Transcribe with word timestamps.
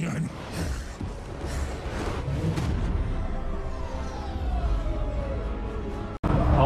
Oh, 0.00 0.08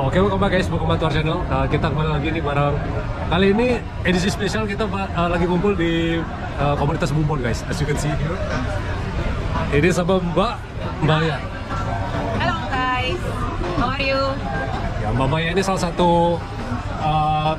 Oke, 0.07 0.22
welcome 0.22 0.38
back 0.38 0.54
guys, 0.54 0.71
welcome 0.71 0.87
back 0.87 1.03
to 1.03 1.11
our 1.11 1.11
channel. 1.11 1.43
Uh, 1.50 1.66
kita 1.66 1.91
kembali 1.91 2.14
lagi 2.14 2.30
nih 2.30 2.39
bareng 2.39 2.79
kali 3.34 3.50
ini 3.50 3.82
edisi 4.07 4.30
spesial 4.30 4.70
kita 4.70 4.86
uh, 4.86 5.27
lagi 5.27 5.50
kumpul 5.50 5.75
di 5.75 6.23
uh, 6.62 6.79
komunitas 6.79 7.11
Bumbon 7.11 7.43
guys. 7.43 7.66
As 7.66 7.82
you 7.82 7.91
can 7.91 7.98
see 7.98 8.14
here. 8.14 8.39
Ini 9.75 9.91
sama 9.91 10.23
Mbak 10.23 10.55
Mbaya. 11.03 11.43
Hello 12.39 12.59
guys, 12.71 13.19
how 13.82 13.98
are 13.98 13.98
you? 13.98 14.23
Ya, 15.03 15.11
Mbak 15.11 15.27
Mbaya 15.27 15.59
ini 15.59 15.62
salah 15.66 15.91
satu 15.91 16.39
uh, 17.03 17.59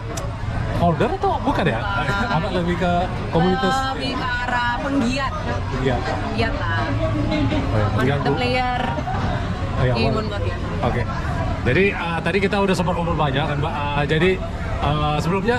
founder 0.85 1.09
atau 1.17 1.33
bukan 1.41 1.65
ya? 1.65 1.79
Apa 2.29 2.47
lebih 2.53 2.75
ke 2.77 2.93
komunitas? 3.33 3.73
Lebih 3.97 4.13
ke 4.13 4.25
arah 4.45 4.73
penggiat, 4.85 5.33
Iya. 5.81 5.95
penggiat 5.97 6.53
lah. 6.61 6.79
Oh, 6.85 7.77
ya, 7.81 7.85
penggiat, 7.97 8.19
the 8.21 8.31
player 8.37 8.81
Oh, 9.75 9.83
ya, 9.83 9.91
di 9.91 10.01
boleh. 10.07 10.13
Moonbot 10.13 10.43
ya. 10.45 10.57
Oke. 10.87 11.01
Jadi 11.65 11.83
uh, 11.91 12.19
tadi 12.21 12.37
kita 12.39 12.55
udah 12.61 12.75
sempat 12.77 12.93
ngobrol 12.95 13.17
banyak 13.17 13.43
kan, 13.43 13.57
Mbak. 13.57 13.73
Uh, 13.73 14.03
jadi 14.05 14.31
uh, 14.85 15.17
sebelumnya 15.17 15.57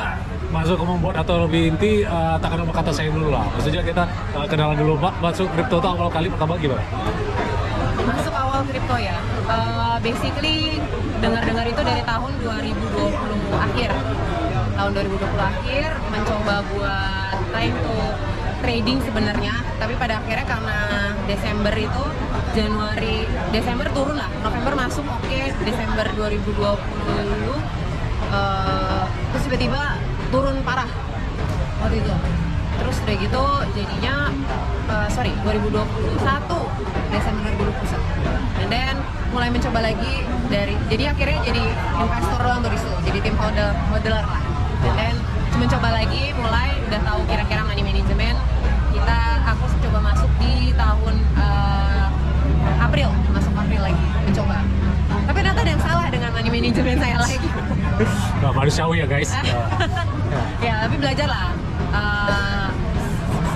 masuk 0.55 0.79
ke 0.79 0.85
membuat 0.87 1.15
atau 1.21 1.45
lebih 1.45 1.75
inti 1.75 2.07
uh, 2.07 2.39
tak 2.39 2.55
kenal 2.55 2.71
kata 2.71 2.95
saya 2.95 3.11
dulu 3.11 3.29
lah. 3.35 3.45
Maksudnya 3.59 3.83
kita 3.83 4.07
uh, 4.33 4.47
kenalan 4.47 4.79
dulu, 4.79 4.95
Mbak. 5.03 5.15
Masuk 5.21 5.51
kripto 5.53 5.83
itu 5.83 5.89
awal 5.91 6.09
kali 6.09 6.31
pertama 6.31 6.55
gimana? 6.57 6.81
Masuk 8.07 8.33
awal 8.33 8.63
kripto 8.71 8.97
ya. 8.97 9.19
Uh, 9.51 9.99
basically 10.01 10.79
dengar-dengar 11.21 11.67
itu 11.67 11.83
dari 11.83 12.03
tahun 12.07 12.33
2020 12.41 13.67
akhir. 13.69 13.91
Tahun 14.77 14.93
2020 14.93 15.41
akhir 15.41 15.89
mencoba 16.13 16.61
buat 16.69 17.37
trying 17.49 17.73
to 17.81 17.97
trading 18.61 18.99
sebenarnya, 19.01 19.57
tapi 19.81 19.97
pada 19.97 20.21
akhirnya 20.21 20.45
karena 20.45 20.79
Desember 21.25 21.73
itu 21.73 22.05
Januari 22.53 23.25
Desember 23.57 23.89
turun 23.97 24.21
lah, 24.21 24.29
November 24.45 24.77
masuk 24.77 25.05
oke, 25.09 25.41
Desember 25.65 26.05
2020 26.13 26.53
eh, 28.37 29.05
terus 29.33 29.43
tiba-tiba 29.49 29.97
turun 30.29 30.61
parah. 30.61 30.89
Waktu 31.81 31.97
itu. 32.05 32.15
Terus 32.77 32.97
udah 33.01 33.17
gitu 33.17 33.45
jadinya 33.81 34.29
eh, 34.93 35.09
sorry 35.09 35.33
2021 35.41 36.21
Desember 37.17 37.51
2021 37.57 38.61
and 38.61 38.69
then 38.69 38.97
mulai 39.33 39.49
mencoba 39.53 39.81
lagi 39.85 40.25
dari 40.49 40.73
jadi 40.89 41.13
akhirnya 41.13 41.39
jadi 41.45 41.65
investor 42.01 42.41
doang 42.41 42.61
tuh 42.65 42.73
jadi 43.05 43.19
tim 43.21 43.37
hodl 43.37 43.69
hodler 43.93 44.25
lah 44.25 44.46
and 44.85 44.95
then 44.99 45.17
mencoba 45.57 45.89
lagi 46.03 46.37
mulai 46.37 46.77
udah 46.91 47.01
tahu 47.07 47.21
kira-kira 47.31 47.63
money 47.65 47.85
management. 47.85 48.37
Kita 48.93 49.19
aku 49.57 49.65
coba 49.89 49.99
masuk 50.13 50.31
di 50.43 50.73
tahun 50.77 51.15
eh, 51.39 52.85
April 52.85 53.09
masuk 53.33 53.53
April 53.57 53.81
lagi 53.93 54.07
mencoba. 54.27 54.59
Tapi 55.27 55.39
ternyata 55.41 55.61
ada 55.65 55.71
yang 55.73 55.83
salah 55.85 56.07
dengan 56.13 56.31
money 56.37 56.51
management 56.51 56.99
saya 57.01 57.17
lagi. 57.21 57.49
Nah, 58.45 58.53
manusiawi 58.53 59.01
ya 59.01 59.07
guys. 59.09 59.33
Uh, 59.33 59.45
ya 60.67 60.85
tapi 60.85 61.01
belajar 61.01 61.29
lah 61.33 61.57
Eh, 61.97 62.69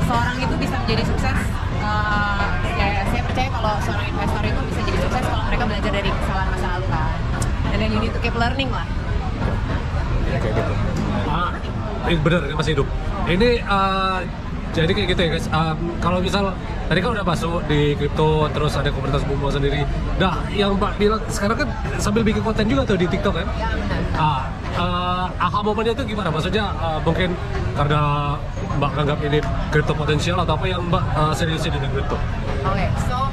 seorang 0.09 0.37
itu 0.41 0.55
bisa 0.57 0.75
menjadi 0.81 1.03
sukses. 1.05 1.39
Eh, 1.81 2.45
ya 2.81 3.05
saya 3.09 3.23
percaya 3.25 3.49
kalau 3.53 3.73
seorang 3.85 4.07
investor 4.09 4.43
itu 4.45 4.61
bisa 4.73 4.81
jadi 4.89 4.99
sukses 5.05 5.25
kalau 5.29 5.45
mereka 5.45 5.65
belajar 5.69 5.93
dari 5.93 6.09
kesalahan 6.09 6.49
masa 6.57 6.67
lalu 6.79 6.87
kan. 6.89 7.19
Then 7.81 7.91
you 7.97 8.01
need 8.01 8.13
to 8.13 8.21
keep 8.21 8.37
learning 8.37 8.69
lah. 8.69 8.85
Ya, 10.29 10.39
kayak 10.41 10.55
gitu. 10.57 10.90
Ah, 12.11 12.19
ini 12.19 12.27
bener, 12.27 12.43
masih 12.59 12.75
hidup. 12.75 12.89
Ini 13.31 13.63
uh, 13.71 14.19
jadi 14.75 14.91
kayak 14.91 15.09
gitu 15.15 15.21
ya 15.23 15.29
guys. 15.31 15.47
Um, 15.55 15.95
kalau 16.03 16.19
misal 16.19 16.51
tadi 16.91 16.99
kan 16.99 17.15
udah 17.15 17.23
masuk 17.23 17.63
di 17.71 17.95
kripto, 17.95 18.51
terus 18.51 18.75
ada 18.75 18.91
komunitas 18.91 19.23
Bumbo 19.31 19.47
sendiri. 19.47 19.87
Nah, 20.19 20.43
yang 20.51 20.75
Mbak 20.75 20.99
bilang 20.99 21.23
sekarang 21.31 21.63
kan 21.63 21.69
sambil 22.03 22.27
bikin 22.27 22.43
konten 22.43 22.67
juga 22.67 22.83
tuh 22.83 22.99
di 22.99 23.07
TikTok 23.07 23.31
kan? 23.39 23.47
ya 23.55 23.71
benar 23.79 24.03
Ah, 24.19 24.43
uh, 24.75 25.27
aha 25.39 25.63
momennya 25.63 25.95
itu 25.95 26.03
gimana? 26.11 26.35
Maksudnya 26.35 26.75
uh, 26.83 26.99
mungkin 27.07 27.31
karena 27.79 28.03
Mbak 28.75 28.91
anggap 29.07 29.19
ini 29.31 29.39
kripto 29.71 29.95
potensial 29.95 30.43
atau 30.43 30.59
apa 30.59 30.67
yang 30.67 30.83
Mbak 30.91 31.05
uh, 31.15 31.31
seriusin 31.31 31.71
dengan 31.71 31.95
kripto? 31.95 32.19
Oke, 32.67 32.91
so 33.07 33.31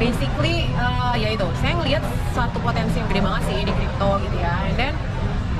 basically 0.00 0.72
uh, 0.80 1.12
ya 1.12 1.28
itu, 1.28 1.44
saya 1.60 1.76
ngelihat 1.76 2.00
suatu 2.32 2.56
potensi 2.64 2.96
yang 3.04 3.08
gede 3.12 3.20
banget 3.20 3.42
sih 3.52 3.58
di 3.68 3.72
crypto 3.76 4.16
gitu 4.24 4.36
ya. 4.40 4.64
And 4.64 4.76
then 4.80 4.94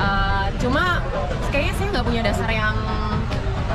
uh, 0.00 0.49
cuma 0.65 1.05
kayaknya 1.54 1.75
saya 1.78 1.88
nggak 1.94 2.06
punya 2.10 2.22
dasar 2.26 2.50
yang 2.50 2.75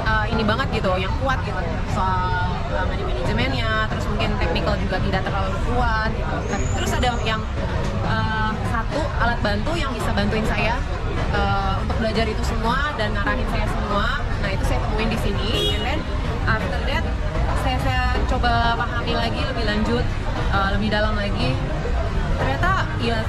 uh, 0.03 0.25
ini 0.27 0.43
banget 0.43 0.67
gitu, 0.83 0.91
yang 0.99 1.15
kuat 1.23 1.39
gitu 1.47 1.55
soal 1.95 2.51
uh, 2.75 2.83
money 2.91 3.07
manajemennya, 3.07 3.87
terus 3.87 4.03
mungkin 4.11 4.35
technical 4.35 4.75
juga 4.75 4.99
tidak 4.99 5.21
terlalu 5.23 5.55
kuat. 5.71 6.11
Gitu. 6.11 6.35
Nah, 6.51 6.59
Terus 6.75 6.91
ada 6.91 7.07
yang 7.23 7.41
uh, 8.03 8.51
satu 8.67 8.99
alat 9.23 9.39
bantu 9.39 9.71
yang 9.79 9.95
bisa 9.95 10.11
bantuin 10.11 10.43
saya 10.43 10.75
uh, 11.31 11.79
untuk 11.79 12.03
belajar 12.03 12.27
itu 12.27 12.43
semua 12.43 12.91
dan 12.99 13.15
ngarahin 13.15 13.47
saya 13.47 13.65
semua. 13.71 14.27
Nah 14.43 14.49
itu 14.51 14.63
saya 14.67 14.79
temuin 14.83 15.09
di 15.15 15.19
sini. 15.23 15.49
And 15.79 15.83
then 15.87 15.99
after 16.51 16.79
that 16.83 17.03
saya 17.63 17.77
saya 17.79 18.03
coba 18.27 18.75
pahami 18.75 19.15
lagi 19.15 19.39
lebih 19.39 19.63
lanjut, 19.63 20.03
uh, 20.51 20.69
lebih 20.75 20.91
dalam 20.91 21.15
lagi. 21.15 21.55
Ternyata 22.43 22.91
ya 22.99 23.23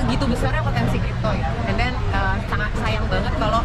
segitu 0.00 0.28
besarnya 0.28 0.60
potensi 0.60 1.00
kripto 1.00 1.32
ya. 1.32 1.48
And 1.64 1.80
then 1.80 1.96
banget 3.06 3.34
kalau 3.38 3.60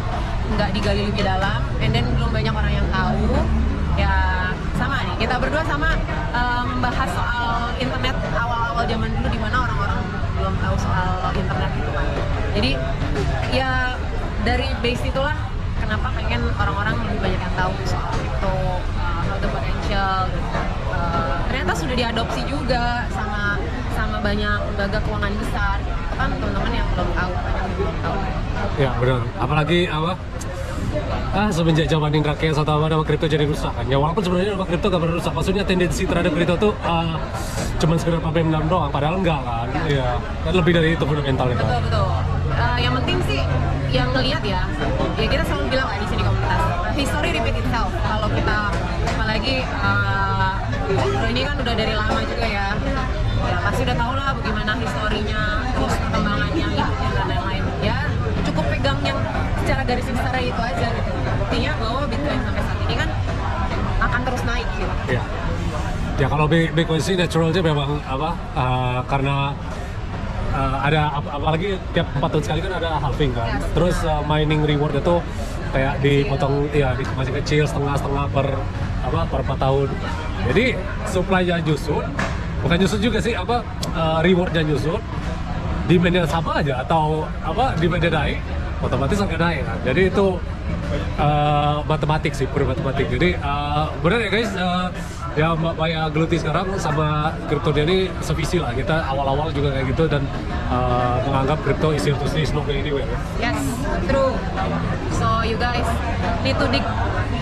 nggak 0.56 0.70
digali 0.74 1.02
lebih 1.08 1.24
dalam. 1.24 1.60
And 1.82 1.90
then 1.92 2.06
belum 2.14 2.30
banyak 2.30 2.54
orang 2.54 2.72
yang 2.72 2.88
tahu. 2.92 3.26
Ya 3.92 4.14
sama 4.80 5.04
nih, 5.04 5.28
kita 5.28 5.36
berdua 5.36 5.62
sama 5.68 5.92
uh, 6.32 6.64
membahas 6.64 7.10
soal 7.12 7.70
internet 7.76 8.16
awal-awal 8.32 8.84
zaman 8.88 9.08
dulu 9.12 9.28
di 9.28 9.40
mana 9.40 9.56
orang-orang 9.68 10.00
belum 10.40 10.54
tahu 10.58 10.76
soal 10.80 11.28
internet 11.36 11.70
itu 11.76 11.90
kan. 11.92 12.08
Jadi 12.56 12.70
ya 13.52 13.94
dari 14.42 14.68
base 14.80 15.04
itulah 15.06 15.36
kenapa 15.78 16.08
pengen 16.16 16.40
orang-orang 16.56 16.94
lebih 17.04 17.18
banyak 17.20 17.40
yang 17.40 17.54
tahu 17.54 17.72
soal 17.84 18.10
kripto, 18.16 18.56
uh, 18.96 19.20
how 19.28 19.36
the 19.38 19.48
potential. 19.52 20.20
gitu. 20.32 20.60
Uh, 20.92 21.36
ternyata 21.52 21.72
sudah 21.76 21.96
diadopsi 21.96 22.40
juga 22.48 23.04
sama 23.12 23.60
sama 23.92 24.16
banyak 24.24 24.58
lembaga 24.72 24.98
keuangan 25.04 25.32
besar. 25.36 25.76
Gitu. 25.84 26.00
Itu 26.00 26.14
kan 26.16 26.28
teman-teman 26.32 26.72
yang 26.72 26.88
belum 26.96 27.08
tahu, 27.12 27.32
banyak 27.36 27.60
yang 27.60 27.74
belum 27.76 27.96
tahu. 28.00 28.18
Ya 28.80 28.90
benar. 28.98 29.20
Apalagi 29.38 29.88
apa? 29.88 30.12
Ah 31.32 31.48
semenjak 31.48 31.88
zaman 31.88 32.12
Indra 32.12 32.36
Kents 32.36 32.60
atau 32.60 32.76
apa 32.76 32.92
nama 32.92 33.00
kripto 33.00 33.24
jadi 33.24 33.48
rusak 33.48 33.72
kan. 33.72 33.84
Ya 33.88 33.96
walaupun 33.96 34.20
sebenarnya 34.20 34.52
nama 34.52 34.66
kripto 34.68 34.86
gak 34.92 35.00
pernah 35.00 35.16
rusak. 35.16 35.32
Maksudnya 35.32 35.64
tendensi 35.64 36.02
terhadap 36.04 36.32
kripto 36.36 36.54
tuh 36.60 36.72
ah, 36.84 37.16
cuman 37.80 37.96
sekedar 37.96 38.20
pabrik 38.20 38.44
menang 38.44 38.68
doang. 38.68 38.92
Padahal 38.92 39.16
enggak 39.16 39.40
kan. 39.40 39.66
Iya. 39.88 40.20
Kan 40.44 40.52
lebih 40.52 40.72
dari 40.76 40.88
itu 40.92 41.04
fundamentalnya 41.04 41.56
kan. 41.56 41.68
Betul. 41.80 42.08
Uh, 42.52 42.78
yang 42.78 42.92
penting 43.00 43.18
sih 43.24 43.40
yang 43.92 44.08
ngelihat 44.12 44.44
ya, 44.44 44.60
ya 45.16 45.26
kita 45.28 45.44
selalu 45.48 45.72
bilang 45.72 45.88
lah 45.88 45.96
di 45.96 46.08
sini 46.08 46.22
komunitas. 46.24 46.60
uh, 46.60 46.92
history 46.92 47.30
repeat 47.32 47.56
itself. 47.64 47.90
Kalau 48.04 48.28
kita 48.28 48.58
apalagi 49.16 49.54
uh, 49.80 50.52
ini 51.32 51.40
kan 51.48 51.56
udah 51.56 51.74
dari 51.74 51.94
lama 51.96 52.20
juga 52.28 52.41
garis 59.82 60.06
besar 60.06 60.34
itu 60.38 60.62
aja 60.62 60.86
gitu. 60.88 61.10
Buktinya 61.38 61.72
bahwa 61.76 62.00
Bitcoin 62.06 62.40
sampai 62.40 62.62
saat 62.62 62.78
ini 62.80 62.94
kan 62.94 63.08
akan 64.00 64.20
terus 64.24 64.42
naik 64.42 64.68
gitu. 64.72 64.94
Iya. 65.08 65.22
Ya 66.14 66.26
kalau 66.28 66.46
Bi- 66.46 66.70
Bitcoin 66.70 67.00
sih 67.00 67.14
naturalnya 67.14 67.62
memang 67.62 67.98
apa? 68.04 68.30
ah, 68.52 69.00
karena 69.06 69.56
ah, 70.52 70.76
ada 70.82 71.00
ap- 71.12 71.32
apalagi 71.32 71.80
tiap 71.92 72.06
4 72.12 72.28
tahun 72.28 72.42
sekali 72.42 72.60
kan 72.60 72.72
ada 72.74 72.90
halving 72.98 73.32
kan. 73.32 73.46
Yes. 73.48 73.64
Terus 73.72 73.96
ah, 74.04 74.22
mining 74.22 74.62
reward 74.62 74.94
itu 74.94 75.16
kayak 75.72 75.94
dipotong 75.98 76.68
ya 76.70 76.92
di 76.92 77.04
masih 77.16 77.32
kecil 77.40 77.64
setengah-setengah 77.64 78.24
per 78.28 78.46
apa 79.02 79.20
per 79.24 79.40
4 79.42 79.56
tahun. 79.58 79.88
Jadi 80.52 80.64
supply-nya 81.06 81.56
nyusut, 81.62 82.04
bukan 82.60 82.76
nyusut 82.76 83.00
juga 83.00 83.18
sih 83.18 83.32
apa 83.32 83.64
ah, 83.92 84.20
reward-nya 84.20 84.62
nyusut, 84.62 85.00
demand-nya 85.86 86.28
sama 86.28 86.60
aja 86.60 86.82
atau 86.82 87.24
apa 87.40 87.72
demand-nya 87.80 88.10
naik, 88.12 88.38
otomatis 88.82 89.16
harga 89.22 89.38
naik 89.38 89.62
kan. 89.64 89.78
Jadi 89.86 90.02
itu 90.10 90.26
uh, 91.16 91.76
matematik 91.86 92.32
sih, 92.34 92.46
pure 92.50 92.66
matematik. 92.66 93.06
Jadi 93.08 93.38
uh, 93.38 93.88
benar 94.02 94.18
ya 94.20 94.30
guys, 94.30 94.50
uh, 94.58 94.88
ya 95.38 95.54
Maya 95.56 96.10
geluti 96.12 96.36
sekarang 96.36 96.76
sama 96.76 97.32
kripto 97.46 97.70
dia 97.72 97.86
ini 97.86 98.10
sevisi 98.20 98.58
lah. 98.58 98.74
Kita 98.74 99.06
awal-awal 99.08 99.54
juga 99.54 99.72
kayak 99.78 99.86
gitu 99.94 100.04
dan 100.10 100.22
uh, 100.68 101.22
menganggap 101.24 101.58
kripto 101.62 101.94
is 101.94 102.02
here 102.04 102.18
to 102.18 102.26
stay, 102.28 102.44
not 102.50 102.66
going 102.66 102.82
anywhere. 102.82 103.06
Yes, 103.38 103.58
true. 104.10 104.34
So 105.16 105.46
you 105.46 105.56
guys 105.56 105.86
need 106.42 106.58
to 106.58 106.66
dig 106.68 106.84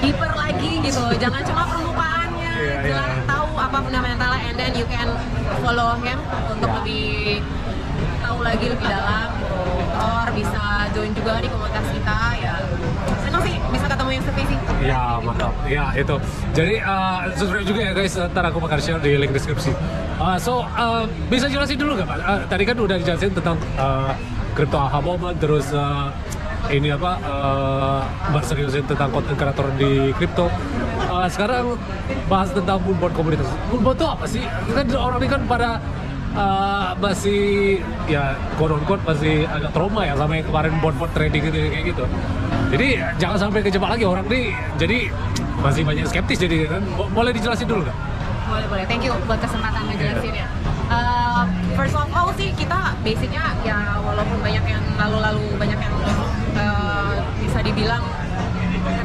deeper 0.05 0.31
lagi 0.37 0.71
gitu. 0.85 1.03
Jangan 1.17 1.43
cuma 1.49 1.63
permukaannya, 1.67 2.53
iya. 2.61 2.81
jelas 2.85 3.13
tahu 3.25 3.49
apa 3.57 3.79
fundamentalnya, 3.81 4.41
and 4.53 4.57
then 4.61 4.73
you 4.77 4.87
can 4.87 5.09
follow 5.65 5.97
him 6.05 6.21
untuk 6.53 6.71
lebih 6.81 7.41
tahu 8.21 8.39
lagi 8.45 8.67
lebih 8.71 8.87
dalam. 8.87 9.29
Or 10.01 10.27
bisa 10.33 10.89
join 10.97 11.13
juga 11.13 11.45
di 11.45 11.49
komunitas 11.53 11.87
kita 11.93 12.17
ya. 12.41 12.55
Senang 13.21 13.43
sih 13.45 13.55
bisa 13.69 13.85
ketemu 13.85 14.11
yang 14.17 14.25
spesifik. 14.25 14.59
Ya 14.81 15.03
mantap, 15.21 15.53
ya 15.69 15.85
itu. 15.93 16.17
Jadi 16.57 16.75
uh, 16.81 17.29
subscribe 17.37 17.67
juga 17.69 17.81
ya 17.85 17.93
guys, 17.93 18.17
ntar 18.17 18.45
aku 18.49 18.59
bakal 18.65 18.81
share 18.81 18.97
di 19.05 19.13
link 19.21 19.37
deskripsi. 19.37 19.77
Uh, 20.17 20.41
so 20.41 20.65
uh, 20.65 21.05
bisa 21.29 21.53
jelasin 21.53 21.77
dulu 21.77 22.01
nggak 22.01 22.09
pak? 22.09 22.17
Uh, 22.25 22.41
tadi 22.49 22.65
kan 22.65 22.77
udah 22.81 22.97
dijelasin 22.97 23.33
tentang 23.37 23.61
uh, 23.77 24.17
crypto 24.57 24.81
aha 24.81 25.05
moment, 25.05 25.37
terus 25.37 25.69
uh, 25.77 26.09
ini 26.73 26.97
apa 26.97 27.21
uh, 27.21 28.01
mbak 28.33 28.45
seriusin 28.49 28.89
tentang 28.89 29.13
konten 29.13 29.37
kreator 29.37 29.69
di 29.77 30.17
kripto. 30.17 30.49
Uh, 31.13 31.29
sekarang 31.29 31.77
bahas 32.31 32.49
tentang 32.57 32.81
moonboard 32.81 33.13
komunitas. 33.13 33.49
Moonboard 33.69 34.01
itu 34.01 34.07
apa 34.09 34.25
sih? 34.25 34.45
Kan 34.73 34.89
orang 34.97 35.21
ini 35.21 35.29
kan 35.29 35.43
pada 35.45 35.77
uh, 36.35 36.93
masih 36.99 37.79
ya 38.07 38.35
quote 38.59 38.75
on 38.77 38.83
quote 38.87 39.03
masih 39.07 39.47
agak 39.47 39.71
trauma 39.75 40.03
ya 40.07 40.15
sama 40.15 40.33
yang 40.39 40.47
kemarin 40.47 40.73
board 40.83 40.97
board 40.99 41.13
trading 41.15 41.43
gitu 41.49 41.59
kayak 41.71 41.85
gitu. 41.95 42.05
Jadi 42.71 42.89
jangan 43.19 43.39
sampai 43.49 43.61
kejebak 43.67 43.91
lagi 43.99 44.05
orang 44.07 44.27
nih. 44.31 44.55
Jadi 44.79 44.99
masih 45.61 45.83
banyak 45.85 46.07
skeptis 46.07 46.39
jadi 46.39 46.71
kan. 46.71 46.83
Bo- 46.95 47.11
Boleh 47.11 47.35
dijelasin 47.35 47.67
dulu 47.67 47.83
nggak? 47.85 47.97
Boleh 48.51 48.67
boleh. 48.71 48.85
Thank 48.87 49.07
you 49.07 49.15
buat 49.27 49.39
kesempatan 49.39 49.83
ngejelasin 49.91 50.35
ya. 50.35 50.49
Uh, 50.91 51.47
first 51.79 51.95
of 51.95 52.11
all 52.11 52.35
sih 52.35 52.51
kita 52.59 52.99
basicnya 53.07 53.55
ya 53.63 53.95
walaupun 54.03 54.43
banyak 54.43 54.65
yang 54.67 54.83
lalu-lalu 54.99 55.55
banyak 55.55 55.79
yang 55.79 55.95
uh, 56.59 57.15
bisa 57.39 57.63
dibilang 57.63 58.03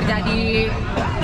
terjadi 0.02 0.74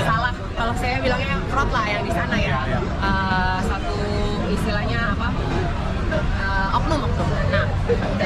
salah 0.06 0.30
kalau 0.54 0.70
saya 0.78 1.02
bilangnya 1.02 1.34
fraud 1.50 1.66
lah 1.74 1.86
yang 1.90 2.02
di 2.06 2.12
sana 2.14 2.36
ya 2.38 2.60
Uh, 3.02 3.58
satu 3.66 3.98
istilahnya 4.46 5.18
apa 5.18 5.34
uh, 6.72 6.78
oknum 6.80 7.04
oknum. 7.04 7.28
Nah 7.52 7.66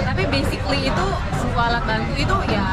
tapi 0.06 0.22
basically 0.30 0.86
itu 0.86 1.06
sebuah 1.42 1.64
alat 1.74 1.82
bantu 1.82 2.14
itu 2.14 2.36
ya 2.54 2.66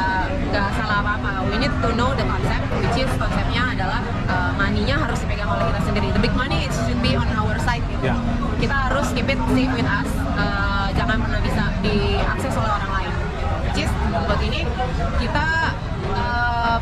nggak 0.53 0.67
salah 0.77 1.01
apa 1.01 1.11
apa 1.17 1.31
we 1.49 1.57
need 1.57 1.73
to 1.81 1.89
know 1.97 2.13
the 2.13 2.25
concept 2.29 2.63
which 2.77 2.97
is 3.01 3.09
konsepnya 3.17 3.73
adalah 3.73 4.05
uh, 4.29 4.53
money-nya 4.53 5.01
harus 5.01 5.17
dipegang 5.25 5.49
oleh 5.49 5.65
kita 5.73 5.81
sendiri. 5.89 6.07
The 6.13 6.21
big 6.21 6.35
money 6.37 6.69
it 6.69 6.71
should 6.85 7.01
be 7.01 7.17
on 7.17 7.25
our 7.33 7.57
side 7.65 7.81
gitu. 7.89 8.13
Ya. 8.13 8.15
kita 8.61 8.75
harus 8.89 9.11
keep 9.11 9.27
it 9.27 9.39
safe 9.51 9.73
with 9.75 9.89
us 9.89 10.09
uh, 10.39 10.87
jangan 10.95 11.19
pernah 11.19 11.41
bisa 11.41 11.63
diakses 11.81 12.53
oleh 12.53 12.71
orang 12.71 12.91
lain. 13.01 13.11
Which 13.65 13.79
is 13.83 13.91
buat 14.13 14.39
ini 14.45 14.61
kita 15.17 15.47
uh, 16.13 16.77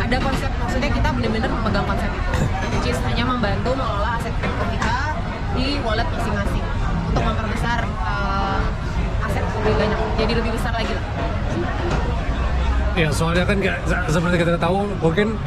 ada 0.00 0.16
konsep 0.18 0.50
maksudnya 0.56 0.90
kita 0.90 1.08
benar-benar 1.12 1.50
memegang 1.52 1.86
konsep 1.86 2.10
itu. 2.10 2.32
Which 2.74 2.86
is 2.96 2.98
hanya 3.04 3.28
membantu 3.28 3.76
mengelola 3.76 4.16
aset 4.16 4.32
kripto 4.40 4.64
kita 4.72 4.96
di 5.54 5.76
wallet 5.84 6.08
masing-masing 6.08 6.69
memperbesar 7.50 7.82
uh, 7.98 9.26
aset 9.26 9.42
lebih 9.42 9.74
banyak 9.74 9.98
jadi 10.22 10.32
lebih 10.38 10.50
besar 10.54 10.72
lagi 10.72 10.92
lah 10.94 11.06
Ya 12.98 13.08
soalnya 13.14 13.46
kan 13.46 13.56
seperti 14.10 14.36
kita 14.44 14.58
tahu 14.60 14.84
mungkin 14.98 15.38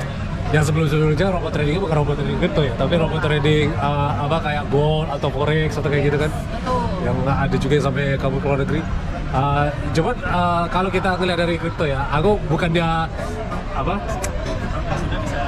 yang 0.55 0.63
sebelum-sebelumnya 0.63 1.27
robot 1.27 1.51
trading 1.51 1.75
bukan 1.83 1.95
robot 2.01 2.15
trading 2.17 2.39
kripto 2.39 2.61
ya, 2.65 2.73
tapi 2.79 2.93
robot 2.97 3.19
trading 3.19 3.67
uh, 3.77 4.25
apa 4.25 4.37
kayak 4.41 4.63
gold 4.71 5.11
atau 5.11 5.27
forex 5.27 5.75
atau 5.75 5.91
kayak 5.91 6.07
gitu 6.07 6.17
kan. 6.23 6.31
betul 6.31 6.81
yang 7.03 7.17
ada 7.27 7.55
juga 7.59 7.73
yang 7.77 7.85
sampai 7.85 8.05
kabur 8.15 8.39
ke 8.39 8.47
luar 8.47 8.59
negeri. 8.63 8.81
Uh, 9.35 9.65
cuman 9.91 10.15
uh, 10.23 10.65
kalau 10.71 10.89
kita 10.89 11.19
ngeliat 11.19 11.39
dari 11.45 11.55
kripto 11.59 11.83
ya, 11.83 11.99
aku 12.09 12.39
bukan 12.47 12.69
dia 12.71 13.05
apa? 13.75 13.95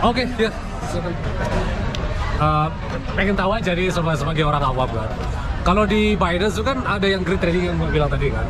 Oke, 0.04 0.30
ya. 0.36 0.52
Uh, 2.38 2.68
pengen 3.16 3.34
tahu 3.40 3.50
aja 3.56 3.72
nih 3.72 3.88
sebagai 3.90 4.44
orang 4.46 4.62
awam 4.62 4.90
kan. 4.92 5.10
Kalau 5.66 5.82
di 5.82 6.14
Binance 6.14 6.62
itu 6.62 6.64
kan 6.64 6.78
ada 6.86 7.10
yang 7.10 7.26
grid 7.26 7.42
trading 7.42 7.74
yang 7.74 7.76
gue 7.82 7.90
bilang 7.90 8.06
tadi 8.06 8.30
kan. 8.30 8.46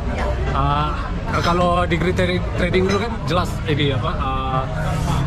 Uh, 0.52 0.92
kalau 1.40 1.88
di 1.88 1.96
grid 1.96 2.12
trading, 2.12 2.44
trading 2.60 2.84
itu 2.84 2.98
kan 3.00 3.12
jelas 3.24 3.48
ini 3.64 3.96
apa? 3.96 4.10
Uh, 4.20 4.62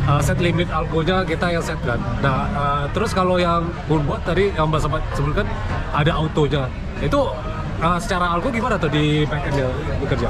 uh, 0.06 0.22
set 0.22 0.38
limit 0.38 0.70
algonya 0.70 1.26
kita 1.26 1.50
yang 1.50 1.66
set 1.66 1.82
kan. 1.82 1.98
Nah, 2.22 2.46
uh, 2.54 2.84
terus 2.94 3.10
kalau 3.10 3.42
yang 3.42 3.66
buat 3.90 4.22
tadi 4.22 4.54
yang 4.54 4.70
Mbak 4.70 4.86
sempat 4.86 5.02
sebutkan 5.18 5.50
ada 5.90 6.14
autonya. 6.14 6.70
Itu 7.02 7.34
uh, 7.82 7.98
secara 7.98 8.38
algo 8.38 8.54
gimana 8.54 8.78
tuh 8.78 8.94
di 8.94 9.26
backend 9.26 9.58
bekerja? 10.06 10.30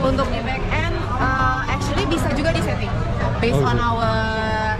untuk 0.00 0.24
di 0.32 0.40
back 0.40 0.64
end 0.72 0.96
uh, 1.20 1.60
actually 1.68 2.08
bisa 2.08 2.32
juga 2.32 2.48
di 2.56 2.62
setting 2.64 2.88
based 3.36 3.60
Oh, 3.60 3.68
on 3.68 3.76
gitu. 3.76 3.84
our 3.84 4.00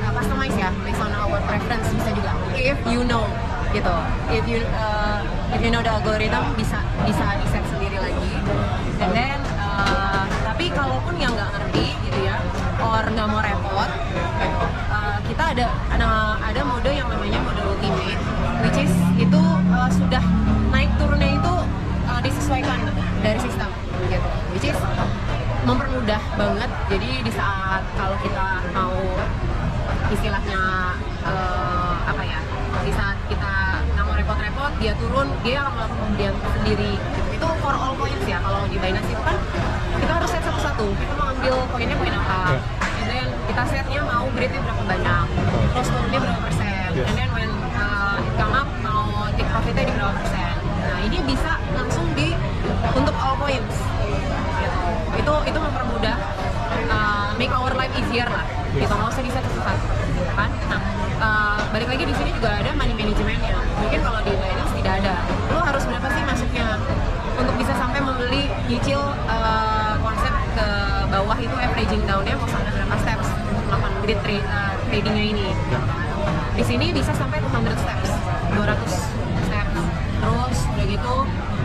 uh, 0.01 0.11
customize 0.17 0.57
ya 0.57 0.73
based 0.81 0.97
on 0.97 1.13
our 1.13 1.37
preference 1.45 1.87
bisa 1.93 2.11
juga 2.17 2.33
if 2.57 2.79
you 2.89 3.05
know 3.05 3.29
gitu 3.77 3.93
if 4.33 4.45
you 4.49 4.65
uh, 4.73 5.21
know 5.71 5.83
the 5.83 5.91
algorithm 5.91 6.45
bisa 6.55 6.79
bisa 7.03 7.25
di 7.43 7.47
sendiri 7.51 7.99
lagi. 7.99 8.33
And 9.03 9.11
then 9.11 9.41
uh, 9.59 10.25
tapi 10.47 10.71
kalaupun 10.71 11.19
yang 11.19 11.35
nggak 11.35 11.51
ngerti 11.51 11.97
gitu 12.07 12.19
ya 12.23 12.37
or 12.79 13.03
nggak 13.03 13.27
mau 13.27 13.41
repot 13.43 13.91
uh, 14.93 15.19
kita 15.27 15.45
ada 15.57 15.67
ada 15.91 16.09
ada 16.39 16.61
mode 16.63 16.91
yang 16.91 17.09
namanya 17.11 17.39
mode 17.43 17.63
ultimate 17.65 18.21
which 18.67 18.79
is 18.85 18.93
itu 19.17 19.43
uh, 19.73 19.91
sudah 19.91 20.23
naik 20.71 20.91
turunnya 21.01 21.35
itu 21.35 21.55
uh, 22.07 22.21
disesuaikan 22.21 22.79
dari 23.21 23.39
sistem 23.41 23.71
gitu. 24.09 24.29
Which 24.55 24.67
is 24.69 24.79
mempermudah 25.65 26.23
banget. 26.35 26.71
Jadi 26.89 27.11
di 27.25 27.33
saat 27.33 27.85
kalau 27.95 28.17
kita 28.25 28.65
mau 28.73 28.97
istilahnya 30.11 30.63
eh, 31.23 31.95
apa 32.11 32.23
ya 32.27 32.41
di 32.83 32.93
saat 32.97 33.17
dia 34.81 34.97
turun 34.97 35.29
dia 35.45 35.61
akan 35.61 35.73
melakukan 35.77 36.01
pembelian 36.09 36.35
sendiri. 36.57 36.93
Gitu. 36.97 37.21
itu 37.37 37.47
for 37.61 37.75
all 37.77 37.93
coins 38.01 38.25
ya 38.25 38.41
kalau 38.41 38.65
di 38.65 38.77
Binance 38.81 39.09
itu 39.13 39.23
kan 39.23 39.37
kita 40.01 40.13
harus 40.17 40.29
set 40.33 40.43
satu-satu. 40.43 40.87
Kita 40.97 41.13
mau 41.21 41.29
ambil 41.37 41.55
koinnya 41.69 41.97
koin 42.01 42.15
apa? 42.17 42.57
Ya. 42.57 42.61
and 43.01 43.09
then 43.13 43.29
kita 43.45 43.63
setnya 43.69 44.01
mau 44.09 44.25
grade-nya 44.33 44.61
berapa 44.65 44.85
banyak? 44.89 45.27
Terus 45.77 45.89
turunnya 45.93 46.19
berapa 46.25 46.41
persen? 46.49 46.89
Yes. 46.97 47.07
and 47.07 47.17
then 47.21 47.31
when 47.37 47.51
uh, 47.77 48.25
it 48.25 48.35
come 48.41 48.55
up 48.57 48.69
mau 48.81 49.29
take 49.37 49.49
profitnya 49.53 49.85
di 49.85 49.93
berapa 49.93 50.15
persen? 50.17 50.55
Nah 50.65 50.99
ini 51.05 51.19
bisa 51.29 51.53
langsung 51.77 52.07
di 52.17 52.33
untuk 52.97 53.15
all 53.21 53.37
coins 53.37 53.77
gitu. 54.65 54.81
itu 55.21 55.33
itu 55.53 55.59
mempermudah 55.61 56.17
uh, 56.89 57.29
make 57.37 57.53
our 57.53 57.73
life 57.77 57.93
easier 58.01 58.29
lah. 58.33 58.49
Gitu. 58.73 58.89
Nggak 58.89 59.13
usah 59.13 59.25
bisa 59.29 59.39
satu 59.45 59.49
gitu 59.53 60.10
kan? 60.41 60.51
Nah 60.71 60.81
uh, 61.21 61.61
balik 61.71 61.89
lagi 61.89 62.05
di 62.05 62.15
sini 62.17 62.31
juga 62.33 62.51
ada 62.57 62.71
money 62.73 62.95
managementnya 62.97 63.53
mungkin 63.77 64.01
kalau 64.01 64.21
di 64.25 64.33
Binance 64.33 64.73
tidak 64.77 64.93
ada. 65.05 65.15
Lu 65.51 65.59
harus 65.61 65.85
berapa 65.85 66.09
sih 66.09 66.23
masuknya? 66.25 66.69
Untuk 67.37 67.55
bisa 67.57 67.73
sampai 67.73 68.01
membeli 68.01 68.43
nyicil 68.69 69.01
uh, 69.27 69.97
konsep 70.01 70.33
ke 70.53 70.69
bawah 71.09 71.37
itu 71.37 71.57
averaging 71.57 72.05
down-nya 72.05 72.37
mau 72.37 72.49
sampai 72.49 72.71
berapa 72.71 72.97
steps? 73.01 73.29
Untuk 73.49 73.65
melakukan 73.67 73.93
grid 74.05 74.19
tra- 74.21 74.45
uh, 74.47 74.73
tradingnya 74.89 75.25
ini. 75.33 75.47
Di 76.53 76.65
sini 76.65 76.93
bisa 76.93 77.13
sampai 77.17 77.41
200 77.41 77.73
steps. 77.77 78.11
200 78.53 78.77
steps. 79.49 79.77
Terus 80.21 80.59
udah 80.69 80.85
gitu 80.85 81.15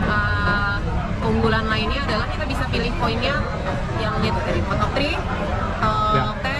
uh, 0.06 0.76
keunggulan 1.20 1.64
lainnya 1.68 2.00
adalah 2.02 2.26
kita 2.30 2.44
bisa 2.48 2.64
pilih 2.72 2.92
poinnya 2.96 3.36
yang 4.00 4.16
gitu 4.20 4.38
dari 4.44 4.60
top 4.64 4.92
3 4.96 5.04
Ya. 6.16 6.22
top 6.32 6.38
10 6.40 6.55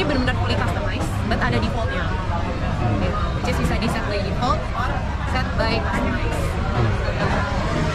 ini 0.00 0.08
benar-benar 0.08 0.36
fully 0.40 0.56
customized 0.56 1.10
but 1.28 1.36
ada 1.44 1.60
defaultnya 1.60 2.04
which 3.36 3.52
is 3.52 3.56
bisa 3.60 3.76
di 3.76 3.88
set 3.92 4.00
by 4.08 4.16
default 4.16 4.60
or 4.72 4.90
set 5.28 5.44
by 5.60 5.76
customize 5.76 6.40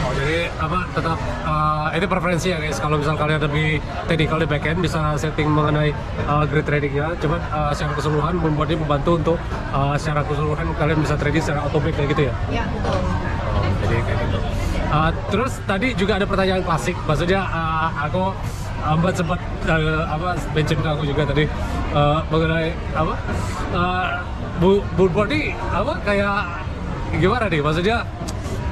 Oh 0.05 0.13
jadi 0.13 0.53
apa 0.62 0.85
tetap 0.93 1.17
uh, 1.50 1.89
ini 1.89 2.05
preferensi 2.05 2.53
ya 2.53 2.62
guys. 2.62 2.77
Kalau 2.77 3.01
misal 3.01 3.17
kalian 3.17 3.41
lebih 3.41 3.81
technical 4.05 4.38
di 4.38 4.45
backend 4.45 4.77
bisa 4.85 5.17
setting 5.17 5.50
mengenai 5.50 5.89
uh, 6.29 6.45
grid 6.45 6.62
tradingnya. 6.69 7.17
Cuman 7.17 7.41
uh, 7.50 7.74
secara 7.74 7.97
keseluruhan 7.97 8.38
membuatnya 8.38 8.77
membantu 8.77 9.12
untuk 9.17 9.38
uh, 9.74 9.97
secara 9.97 10.21
keseluruhan 10.29 10.77
kalian 10.77 11.01
bisa 11.01 11.17
trading 11.17 11.41
secara 11.41 11.65
otomatis 11.65 11.97
kayak 11.97 12.09
gitu 12.13 12.21
ya. 12.29 12.33
ya 12.53 12.63
betul 12.69 13.00
Oh, 13.01 13.63
jadi 13.81 13.97
kayak 14.05 14.17
gitu. 14.29 14.38
Uh, 14.93 15.12
terus 15.33 15.53
tadi 15.65 15.88
juga 15.97 16.21
ada 16.21 16.25
pertanyaan 16.29 16.62
klasik. 16.62 16.93
Maksudnya 17.09 17.41
uh, 17.41 17.89
aku 18.05 18.24
Mbak 18.84 19.13
sempat 19.17 19.39
uh, 19.65 20.03
apa 20.05 20.38
mention 20.53 20.77
ke 20.77 20.89
aku 20.89 21.03
juga 21.10 21.24
tadi 21.25 21.50
uh, 21.96 22.22
mengenai 22.29 22.70
apa 22.94 23.15
uh, 23.74 24.05
bu 24.62 24.84
bu 24.94 25.10
body 25.10 25.58
apa 25.74 25.94
kayak 26.05 26.38
gimana 27.17 27.50
nih? 27.50 27.62
Maksudnya 27.65 27.98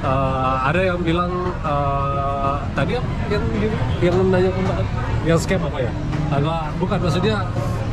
uh, 0.06 0.70
ada 0.70 0.80
yang 0.94 1.00
bilang 1.02 1.32
uh, 1.66 2.62
tadi 2.78 3.00
apa 3.00 3.08
yang 3.32 3.44
yang 4.04 4.16
nanya 4.30 4.50
yang 5.26 5.38
scam 5.40 5.60
apa 5.66 5.82
ya? 5.82 5.90
Agak 6.30 6.62
bukan 6.78 6.98
maksudnya 7.02 7.36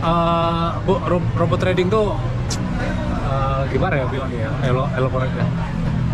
uh, 0.06 0.78
bu, 0.86 1.02
ro- 1.10 1.32
robot 1.42 1.58
trading 1.58 1.90
tuh 1.90 2.14
uh, 3.26 3.62
gimana 3.74 3.98
ya 3.98 4.06
bilangnya 4.12 4.40
ya? 4.46 4.52
Elo 4.70 4.86
elaborate 4.94 5.34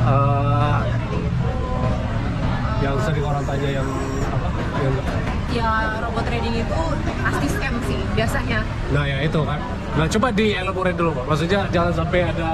uh, 0.08 0.80
yang 2.80 2.96
sering 3.04 3.26
orang 3.26 3.44
tanya 3.44 3.70
yang 3.82 3.88
apa 4.30 4.48
yang 4.86 4.96
ya 5.58 5.70
robot 6.06 6.24
trading 6.30 6.56
itu 6.62 6.82
pasti 7.26 7.48
scam 7.50 7.74
sih 7.90 8.00
biasanya 8.14 8.60
nah 8.94 9.04
ya 9.04 9.18
itu 9.26 9.40
kan 9.42 9.60
nah 9.98 10.06
coba 10.06 10.28
di 10.30 10.46
elaborate 10.54 10.98
dulu 10.98 11.12
pak 11.18 11.26
maksudnya 11.26 11.62
jangan 11.74 11.94
sampai 11.94 12.20
ada 12.30 12.50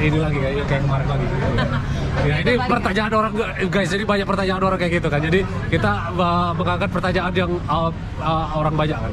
ini 0.00 0.18
lagi 0.20 0.38
kayak 0.40 0.64
kayak 0.68 0.82
kemarin 0.84 1.06
lagi 1.08 1.24
gitu. 1.28 1.46
Ya 2.24 2.40
ini 2.40 2.56
pertanyaan 2.56 3.12
orang 3.12 3.32
guys, 3.68 3.92
jadi 3.92 4.04
banyak 4.08 4.24
pertanyaan 4.24 4.62
orang 4.64 4.78
kayak 4.80 4.92
gitu 4.98 5.08
kan. 5.12 5.20
Jadi 5.20 5.44
kita 5.68 6.16
uh, 6.16 6.50
mengangkat 6.56 6.88
pertanyaan 6.88 7.32
yang 7.36 7.52
uh, 7.68 7.92
uh, 8.24 8.46
orang 8.56 8.72
banyak 8.72 8.96
kan. 8.96 9.12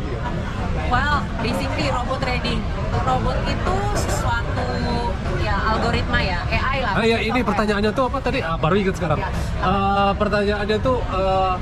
Well, 0.88 1.20
basically 1.44 1.92
robot 1.92 2.24
trading. 2.24 2.64
Robot 3.04 3.38
itu 3.44 3.76
sesuatu 4.08 4.68
ya 5.44 5.56
algoritma 5.76 6.20
ya, 6.24 6.40
AI 6.48 6.78
lah. 6.80 6.94
Ah 6.96 7.04
ya 7.04 7.18
ini 7.20 7.28
Software. 7.28 7.48
pertanyaannya 7.52 7.92
tuh 7.92 8.04
apa 8.08 8.18
tadi? 8.24 8.40
Ah, 8.40 8.56
baru 8.56 8.76
ingat 8.80 8.96
sekarang. 8.96 9.20
Ya. 9.20 9.30
Uh, 9.60 10.12
pertanyaannya 10.16 10.78
tuh 10.80 10.98
uh, 11.12 11.54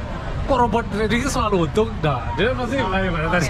kok 0.51 0.59
robot 0.67 0.83
trading 0.91 1.19
itu 1.23 1.31
selalu 1.31 1.57
untung? 1.63 1.87
Nah, 2.03 2.19
dia 2.35 2.51
pasti 2.51 2.75
banyak 2.75 3.11
banget 3.15 3.31
tadi. 3.31 3.47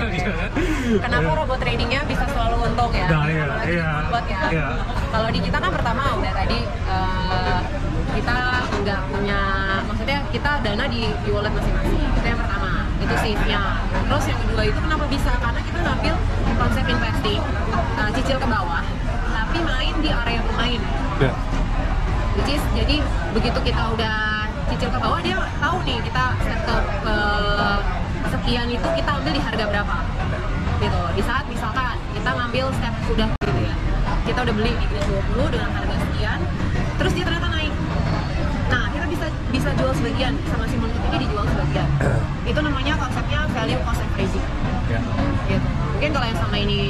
Kenapa 1.01 1.31
robot 1.33 1.57
tradingnya 1.57 2.01
bisa 2.05 2.25
selalu 2.29 2.55
untung 2.61 2.91
ya? 2.93 3.07
Nah, 3.09 3.23
iya, 3.25 3.45
iya, 3.65 3.89
robot 4.05 4.25
ya. 4.29 4.39
iya. 4.53 4.67
Kalau 5.09 5.27
di 5.33 5.39
kita 5.41 5.57
kan 5.57 5.71
pertama 5.73 6.03
udah 6.21 6.33
tadi 6.37 6.59
eh, 6.69 7.59
kita 8.21 8.37
nggak 8.85 9.01
punya, 9.09 9.41
maksudnya 9.89 10.17
kita 10.29 10.51
dana 10.61 10.85
di, 10.85 11.01
di 11.25 11.29
wallet 11.33 11.53
masing-masing. 11.57 12.05
Itu 12.05 12.27
yang 12.29 12.37
pertama. 12.37 12.69
Itu 13.01 13.13
safe-nya. 13.17 13.61
Terus 14.05 14.25
yang 14.29 14.39
kedua 14.45 14.61
itu 14.69 14.79
kenapa 14.85 15.05
bisa? 15.09 15.31
Karena 15.41 15.61
kita 15.65 15.79
ngambil 15.81 16.15
konsep 16.61 16.85
investing, 16.85 17.41
eh, 17.97 18.09
cicil 18.13 18.37
ke 18.37 18.45
bawah, 18.45 18.85
tapi 19.25 19.57
main 19.65 19.95
di 20.05 20.09
area 20.13 20.39
bermain. 20.45 20.81
Ya. 21.17 21.33
Which 22.37 22.53
is, 22.53 22.63
jadi 22.77 23.01
begitu 23.33 23.59
kita 23.73 23.89
udah 23.97 24.40
cicil 24.71 24.87
ke 24.87 24.99
bawah 25.03 25.19
dia 25.19 25.35
tahu 25.59 25.77
nih 25.83 25.99
kita 25.99 26.23
set 26.47 26.59
ke 26.63 26.75
eh, 27.11 27.77
sekian 28.31 28.67
itu 28.71 28.87
kita 28.95 29.09
ambil 29.19 29.31
di 29.35 29.41
harga 29.43 29.63
berapa. 29.67 29.97
Gitu. 30.79 31.01
Di 31.19 31.23
saat 31.27 31.45
misalkan 31.51 31.95
kita 32.15 32.29
ngambil 32.31 32.65
step 32.79 32.93
udah 33.11 33.27
gitu 33.35 33.61
ya. 33.67 33.75
Kita 34.23 34.39
udah 34.47 34.53
beli 34.55 34.71
di 34.79 34.85
Grade 34.87 35.07
20 35.35 35.53
dengan 35.53 35.69
harga 35.75 35.95
sekian 36.07 36.39
terus 36.95 37.11
dia 37.11 37.23
ternyata 37.27 37.49
naik. 37.51 37.73
Nah 38.71 38.83
kita 38.95 39.05
bisa 39.11 39.25
bisa 39.51 39.69
jual 39.75 39.91
sebagian 39.91 40.33
sama 40.47 40.63
si 40.71 40.75
menurut 40.79 41.03
ini 41.11 41.17
dijual 41.27 41.45
sebagian. 41.51 41.87
Itu 42.51 42.59
namanya 42.63 42.93
konsepnya 42.95 43.39
value 43.51 43.81
cost 43.83 44.01
averaging 44.07 44.47
Ya. 44.91 44.99
gitu. 45.47 45.67
Mungkin 45.95 46.09
kalau 46.11 46.27
yang 46.27 46.39
sama 46.39 46.55
ini 46.59 46.81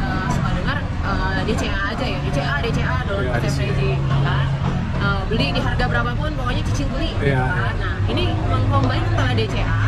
uh, 0.00 0.28
suka 0.32 0.48
dengar 0.56 0.78
uh, 1.04 1.40
DCA 1.44 1.80
aja 1.92 2.04
ya, 2.08 2.18
DCA, 2.24 2.54
DCA, 2.64 2.96
dollar 3.04 3.36
cost 3.36 3.56
averaging, 3.60 4.00
kan? 4.24 4.67
Uh, 4.98 5.22
beli 5.30 5.54
di 5.54 5.60
harga 5.62 5.86
berapapun, 5.86 6.34
pokoknya 6.34 6.62
cicil 6.66 6.90
beli, 6.90 7.14
gitu 7.16 7.30
Ya. 7.30 7.46
kan? 7.46 7.74
Nah, 7.78 7.94
ini 8.10 8.34
mengcombine 8.50 9.04
antara 9.14 9.30
DCA 9.30 9.78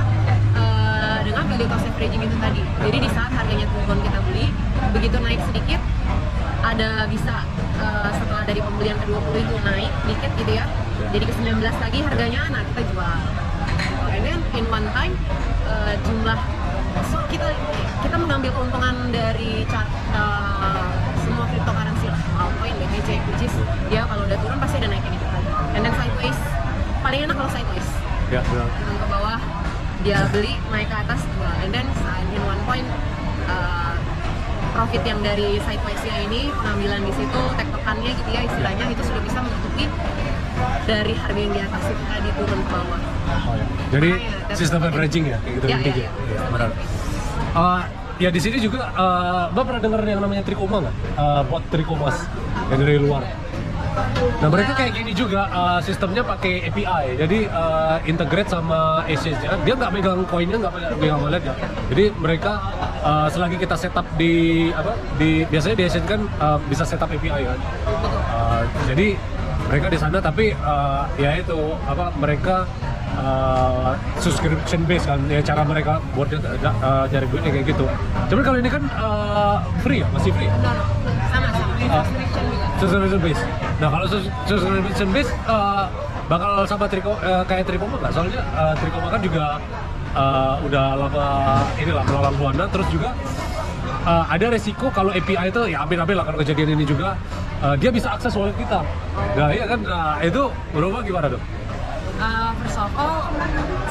uh, 0.54 1.18
dengan 1.26 1.42
value 1.50 1.66
cost 1.66 1.84
averaging 1.84 2.22
itu 2.22 2.36
tadi. 2.38 2.62
Jadi 2.62 2.96
di 3.02 3.10
saat 3.10 3.32
harganya 3.34 3.66
turun 3.66 3.98
kita 4.06 4.18
beli, 4.22 4.46
begitu 4.94 5.16
naik 5.18 5.40
sedikit, 5.50 5.80
ada 6.62 7.10
bisa 7.10 7.42
uh, 7.82 8.10
setelah 8.14 8.42
dari 8.46 8.60
pembelian 8.62 8.96
ke 8.96 9.06
20 9.08 9.42
itu 9.42 9.56
naik 9.66 9.92
dikit 10.06 10.30
gitu 10.38 10.52
ya. 10.54 10.64
Jadi 11.10 11.24
ke 11.26 11.32
19 11.42 11.58
lagi 11.58 11.98
harganya, 12.06 12.42
nah 12.54 12.62
kita 12.70 12.82
jual. 12.94 13.18
And 14.10 14.22
then 14.22 14.40
in 14.54 14.64
one 14.68 14.86
time 14.92 15.14
uh, 15.66 15.94
jumlah 16.04 16.38
so 17.08 17.18
kita 17.30 17.46
kita 18.02 18.16
mengambil 18.18 18.50
keuntungan 18.52 18.94
dari 19.08 19.62
chart 19.70 19.86
uh, 20.12 20.90
BTC, 22.90 23.08
which 23.24 23.44
is 23.44 23.54
dia 23.86 24.02
kalau 24.04 24.22
udah 24.22 24.36
turun 24.36 24.58
pasti 24.58 24.76
ada 24.76 24.88
naikin 24.88 25.12
itu 25.12 25.24
tadi. 25.24 25.48
And 25.72 25.82
then 25.82 25.94
sideways 25.94 26.38
paling 27.00 27.20
enak 27.24 27.34
kalau 27.34 27.50
sideways 27.50 27.88
Ya, 28.28 28.40
benar. 28.44 28.66
turun 28.68 28.96
ke 28.96 29.06
bawah 29.06 29.38
dia 30.00 30.18
beli 30.28 30.52
naik 30.68 30.86
ke 30.86 30.96
atas 30.98 31.20
jual 31.28 31.54
and 31.60 31.70
then 31.70 31.86
in 32.30 32.42
one 32.42 32.60
point 32.64 32.86
uh, 33.46 33.94
profit 34.70 35.02
yang 35.02 35.20
dari 35.20 35.58
sidewaysnya 35.58 36.14
ini 36.24 36.48
pengambilan 36.52 37.02
di 37.02 37.12
situ 37.12 37.40
tektokannya 37.54 38.10
gitu 38.12 38.30
ya 38.30 38.40
istilahnya 38.42 38.84
itu 38.88 39.02
sudah 39.02 39.20
bisa 39.20 39.38
menutupi 39.38 39.84
dari 40.82 41.12
harga 41.12 41.36
yang 41.36 41.52
di 41.52 41.60
atas 41.60 41.82
itu 41.86 42.02
tadi 42.06 42.28
turun 42.34 42.60
ke 42.60 42.70
bawah 42.70 43.00
Oh, 43.30 43.54
ya. 43.54 43.66
Jadi 43.90 44.10
Makanya, 44.10 44.46
that's 44.46 44.58
sistem 44.58 44.78
the 44.80 44.88
averaging 44.88 45.24
ya, 45.26 45.38
kayak 45.38 45.54
gitu 45.54 45.64
Ya, 45.64 45.76
intinya. 45.76 45.94
ya, 45.94 46.02
ya. 46.02 46.10
Iya, 46.10 46.40
benar. 46.50 46.70
Uh, 47.52 47.80
ya 48.16 48.28
di 48.28 48.40
sini 48.40 48.56
juga, 48.58 48.80
uh, 48.92 49.44
Mbak 49.50 49.62
pernah 49.64 49.80
dengar 49.80 50.00
yang 50.02 50.20
namanya 50.20 50.42
Trikoma 50.42 50.76
nggak? 50.82 50.96
Uh, 51.14 51.42
bot 51.46 51.62
Trikomas 51.68 52.16
yang 52.70 52.80
dari 52.80 52.98
luar. 53.02 53.22
Nah 54.40 54.48
mereka 54.48 54.72
kayak 54.78 54.92
gini 54.96 55.12
juga, 55.12 55.50
uh, 55.50 55.80
sistemnya 55.82 56.22
pakai 56.22 56.70
API, 56.70 57.18
jadi 57.18 57.38
uh, 57.50 57.98
integrate 58.06 58.48
sama 58.48 59.04
exchange-nya. 59.10 59.58
Dia 59.66 59.74
nggak 59.76 59.92
megang 59.92 60.22
koinnya, 60.30 60.56
nggak 60.56 60.72
megang 60.96 61.20
walletnya. 61.20 61.54
Jadi 61.90 62.04
mereka 62.16 62.52
uh, 63.02 63.26
selagi 63.28 63.58
kita 63.60 63.76
setup 63.76 64.06
di 64.16 64.68
apa? 64.72 64.94
Di 65.18 65.44
biasanya 65.50 65.76
di 65.76 65.84
exchange 65.90 66.08
kan 66.08 66.20
uh, 66.38 66.58
bisa 66.70 66.86
setup 66.86 67.10
API 67.10 67.42
kan. 67.44 67.58
Uh, 68.30 68.62
jadi 68.88 69.18
mereka 69.68 69.86
di 69.92 69.98
sana 69.98 70.18
tapi 70.22 70.54
uh, 70.54 71.04
ya 71.20 71.36
itu 71.36 71.58
apa 71.84 72.14
mereka 72.16 72.64
uh, 73.20 73.92
subscription 74.22 74.86
base 74.86 75.04
kan 75.06 75.20
ya 75.26 75.42
cara 75.42 75.66
mereka 75.66 75.98
buat 76.14 76.30
uh, 76.32 77.04
cari 77.10 77.26
duitnya 77.28 77.50
kayak 77.52 77.66
gitu. 77.74 77.84
Cuman 78.32 78.42
kalau 78.46 78.58
ini 78.62 78.70
kan 78.70 78.82
uh, 78.96 79.58
free 79.82 80.00
ya 80.00 80.08
masih 80.14 80.30
free. 80.32 80.46
ya? 80.48 80.54
sama 81.28 81.48
sama 81.52 81.70
Ah. 81.90 82.39
Base. 82.80 83.42
Nah 83.80 83.88
kalau 83.92 84.06
sus- 84.08 84.32
subscription 84.48 85.08
base 85.12 85.30
uh, 85.44 85.84
bakal 86.28 86.64
sama 86.64 86.88
Triko 86.88 87.12
uh, 87.20 87.44
kayak 87.44 87.68
Trikoma 87.68 88.00
nggak? 88.00 88.12
Soalnya 88.14 88.40
uh, 88.56 88.74
Trikoma 88.80 89.08
kan 89.12 89.20
juga 89.20 89.44
uh, 90.16 90.54
udah 90.64 90.84
lama 90.96 91.26
inilah 91.76 92.04
melalang 92.08 92.36
buana, 92.40 92.64
terus 92.72 92.88
juga 92.88 93.12
uh, 94.08 94.24
ada 94.30 94.46
resiko 94.48 94.88
kalau 94.94 95.12
API 95.12 95.52
itu 95.52 95.60
ya 95.68 95.84
ambil-ambil 95.84 96.16
lah 96.22 96.24
kalau 96.24 96.38
kejadian 96.40 96.78
ini 96.80 96.84
juga 96.88 97.18
uh, 97.60 97.76
dia 97.76 97.90
bisa 97.92 98.16
akses 98.16 98.32
wallet 98.36 98.56
kita. 98.56 98.80
Nah 99.36 99.48
iya 99.52 99.64
kan, 99.68 99.80
nah, 99.84 100.16
itu 100.24 100.48
berubah 100.72 101.04
gimana 101.04 101.28
dong? 101.28 101.44
Uh, 102.20 102.52
first 102.60 102.76
of 102.76 102.92
all, 103.00 103.32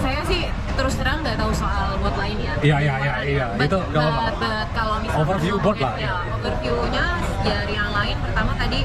saya 0.05 0.21
sih 0.29 0.45
terus 0.79 0.95
terang 0.95 1.19
nggak 1.19 1.35
tahu 1.35 1.51
soal 1.51 1.99
bot 1.99 2.15
lain 2.15 2.37
ya. 2.39 2.53
Iya, 2.63 2.77
iya, 2.79 2.95
iya, 3.03 3.13
iya. 3.27 3.45
Itu 3.59 3.79
but 3.91 4.67
kalau 4.71 4.95
misalnya 5.03 5.19
Overview 5.19 5.55
bot 5.59 5.75
lah, 5.75 5.93
Ya, 5.99 6.07
ya. 6.07 6.13
overviewnya 6.39 7.05
dari 7.43 7.73
yang 7.75 7.91
lain. 7.91 8.15
Pertama 8.23 8.51
tadi 8.55 8.79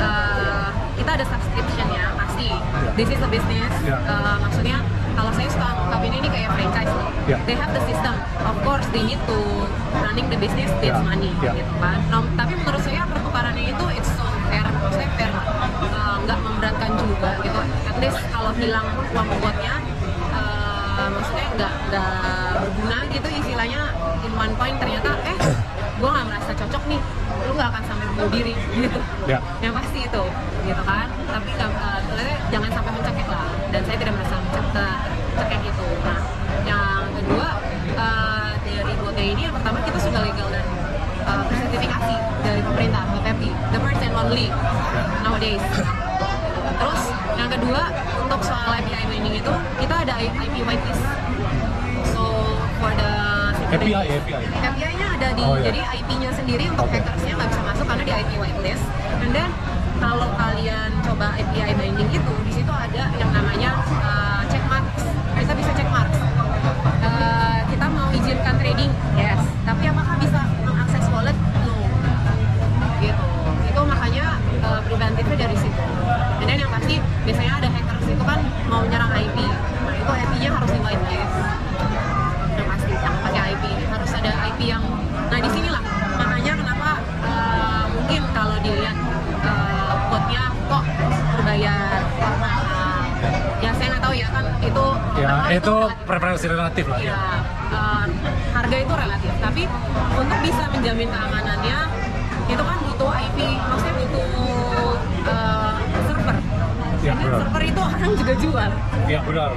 uh, 0.00 0.68
kita 0.96 1.10
ada 1.20 1.24
subscription 1.28 1.86
ya 1.92 2.06
pasti. 2.16 2.48
This 2.96 3.08
is 3.12 3.20
a 3.20 3.28
business. 3.28 3.72
Ya. 3.84 4.00
Uh, 4.08 4.36
maksudnya 4.40 4.80
kalau 5.12 5.30
saya 5.36 5.48
suka 5.52 5.68
anggapin 5.68 6.12
ini 6.16 6.28
kayak 6.32 6.48
franchise 6.56 6.92
loh. 6.96 7.10
Ya. 7.28 7.36
They 7.44 7.56
have 7.60 7.72
the 7.76 7.82
system. 7.84 8.14
Of 8.40 8.56
course 8.64 8.86
they 8.88 9.04
need 9.04 9.20
to 9.28 9.38
running 10.00 10.26
the 10.32 10.38
business 10.40 10.72
needs 10.80 10.96
Ya, 10.96 11.04
money 11.04 11.28
ya. 11.44 11.52
gitu 11.52 11.72
kan. 11.76 12.00
Nah, 12.08 12.24
tapi 12.40 12.52
menurut 12.56 12.80
saya 12.80 13.04
pertukarannya 13.04 13.64
itu 13.68 13.84
it's 13.92 14.08
so 14.16 14.24
fair. 14.48 14.64
Maksudnya 14.64 15.08
fair. 15.20 15.30
Uh, 15.92 16.16
nggak 16.24 16.38
memberatkan 16.40 16.90
juga 16.96 17.30
gitu. 17.44 17.60
At 17.84 17.96
least 18.00 18.20
kalau 18.32 18.52
hilang 18.56 18.86
uang 19.12 19.28
buatnya 19.44 19.74
uh, 21.04 21.10
maksudnya 21.12 21.46
nggak 21.60 21.72
nggak 21.92 22.10
berguna 22.64 22.98
gitu 23.12 23.28
istilahnya 23.28 23.82
in 24.24 24.32
one 24.32 24.54
point 24.56 24.76
ternyata 24.80 25.10
eh 25.28 25.36
gue 25.94 26.08
nggak 26.08 26.26
merasa 26.26 26.50
cocok 26.56 26.82
nih 26.88 27.00
lu 27.44 27.52
nggak 27.54 27.68
akan 27.70 27.82
sampai 27.84 28.06
bunuh 28.16 28.28
diri 28.32 28.54
gitu. 28.72 29.00
Ya. 29.28 29.38
yang 29.60 29.72
pasti 29.76 29.98
itu 30.08 30.24
gitu 30.64 30.82
kan. 30.82 31.08
Tapi 31.28 31.50
uh, 31.60 31.98
sebenarnya 32.08 32.36
jangan 32.48 32.70
sampai 32.72 32.90
mencekik 32.96 33.28
lah 33.28 33.48
dan 33.68 33.80
saya 33.84 33.96
tidak 34.00 34.12
merasa 34.16 34.34
mencekik 34.40 34.64
cekek 35.34 35.60
itu. 35.66 35.86
Nah 36.02 36.18
yang 36.64 37.02
kedua 37.20 37.48
uh, 37.98 38.50
dari 38.64 38.92
botnya 39.02 39.24
ini 39.24 39.42
yang 39.44 39.54
pertama 39.54 39.78
kita 39.84 39.98
sudah 40.00 40.20
legal 40.24 40.48
dan 40.50 40.66
uh, 41.28 41.42
bersertifikasi 41.52 42.14
dari 42.42 42.60
pemerintah 42.64 43.02
BPPI 43.12 43.50
the 43.74 43.78
first 43.82 44.02
and 44.02 44.14
only 44.16 44.46
nowadays. 45.20 45.64
Terus 46.74 47.02
yang 47.38 47.50
kedua 47.52 47.82
untuk 48.24 48.40
soal 48.40 48.70
API 48.82 49.04
mining 49.10 49.36
itu 49.38 49.54
IP 50.28 50.54
whitelist 50.64 51.04
so 52.10 52.22
for 52.78 52.92
the 52.94 53.12
API, 53.74 54.06
API. 54.06 54.44
API-nya 54.54 55.06
ada 55.18 55.28
di 55.34 55.42
Oh, 55.42 55.58
iya. 55.58 55.66
jadi 55.66 55.80
IP-nya 55.98 56.30
sendiri 56.30 56.64
untuk 56.70 56.86
Oke. 56.86 56.94
hackersnya 56.94 57.32
nggak 57.34 57.48
bisa 57.50 57.62
masuk 57.64 57.86
karena 57.90 58.02
di 58.06 58.12
IP 58.14 58.30
whitelist. 58.38 58.84
And 59.18 59.30
then 59.34 59.50
kalau 59.98 60.30
kalian 60.38 60.90
coba 61.02 61.34
API 61.34 61.74
binding 61.74 62.06
itu 62.06 62.34
di 62.46 62.52
situ 62.54 62.70
ada 62.70 63.10
yang 63.18 63.30
namanya 63.34 63.82
uh, 63.98 64.46
check 64.46 64.62
marks. 64.70 65.02
Kita 65.34 65.52
bisa 65.58 65.70
check 65.74 65.90
marks. 65.90 66.18
Uh, 67.02 67.58
kita 67.66 67.86
mau 67.90 68.08
izinkan 68.14 68.54
trading, 68.62 68.92
yes. 69.18 69.42
Tapi 69.66 69.84
apakah 69.90 70.14
bisa 70.22 70.40
mengakses 70.62 71.04
wallet? 71.10 71.36
No. 71.66 71.74
Gitu. 73.02 73.26
Itu 73.74 73.80
makanya 73.82 74.38
uh, 74.62 74.80
preventifnya 74.86 75.36
dari 75.40 75.56
situ. 75.58 75.82
And 76.38 76.46
then 76.46 76.58
yang 76.62 76.70
pasti 76.70 76.94
biasanya 77.26 77.52
ada 77.58 77.68
hackers 77.70 78.06
itu 78.06 78.22
kan 78.22 78.38
mau 78.70 78.86
nyerang 78.86 79.10
IP. 79.10 79.13
Whitelist 80.96 81.34
yang 82.54 82.66
pasti 82.68 82.92
jangan 82.94 83.18
pakai 83.20 83.42
IP 83.50 83.64
harus 83.84 84.10
ada 84.12 84.30
IP 84.48 84.60
yang 84.64 84.82
nah 85.26 85.38
di 85.38 85.50
sinilah 85.50 85.82
makanya 86.14 86.52
kenapa 86.54 86.90
uh, 87.20 87.84
mungkin 87.90 88.22
kalau 88.30 88.56
dilihat 88.60 88.96
uh, 89.42 89.92
botnya 90.08 90.44
kok 90.64 90.84
berbayar 91.34 91.98
mahal 92.36 93.00
ya 93.58 93.70
saya 93.72 93.86
nggak 93.90 94.02
tahu 94.02 94.14
ya 94.14 94.28
kan 94.30 94.44
itu 94.60 94.86
Ya 95.14 95.28
pertama 95.30 95.50
itu 95.52 95.74
preferensi 96.04 96.46
relatif 96.46 96.84
lah 96.86 96.98
ya. 96.98 97.10
ya 97.10 97.18
uh, 97.70 98.06
harga 98.52 98.76
itu 98.76 98.92
relatif 98.94 99.32
tapi 99.40 99.62
untuk 100.14 100.38
bisa 100.40 100.64
menjamin 100.70 101.08
keamanannya 101.08 101.78
itu 102.44 102.62
kan 102.62 102.76
butuh 102.82 103.10
IP 103.16 103.38
maksudnya 103.58 103.94
butuh 103.98 104.28
uh, 105.24 105.74
server 106.04 106.36
Ya, 107.00 107.12
benar. 107.12 107.36
server 107.44 107.62
itu 107.62 107.80
orang 107.84 108.12
juga 108.16 108.32
jual. 108.34 108.70
Iya 109.04 109.20
benar. 109.20 109.50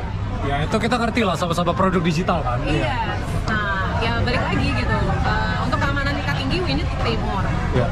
Ya 0.46 0.56
itu 0.64 0.76
kita 0.78 0.96
ngerti 1.00 1.22
lah 1.26 1.34
sama-sama 1.34 1.74
produk 1.74 2.02
digital 2.04 2.40
kan. 2.46 2.62
Iya. 2.62 3.18
Nah, 3.50 3.98
ya 3.98 4.12
balik 4.22 4.42
lagi 4.44 4.68
gitu. 4.70 4.98
Uh, 5.26 5.56
untuk 5.66 5.80
keamanan 5.82 6.14
tingkat 6.14 6.36
tinggi, 6.38 6.58
we 6.62 6.72
need 6.78 6.88
to 6.88 6.98
pay 7.02 7.16
more. 7.26 7.46
Iya. 7.74 7.88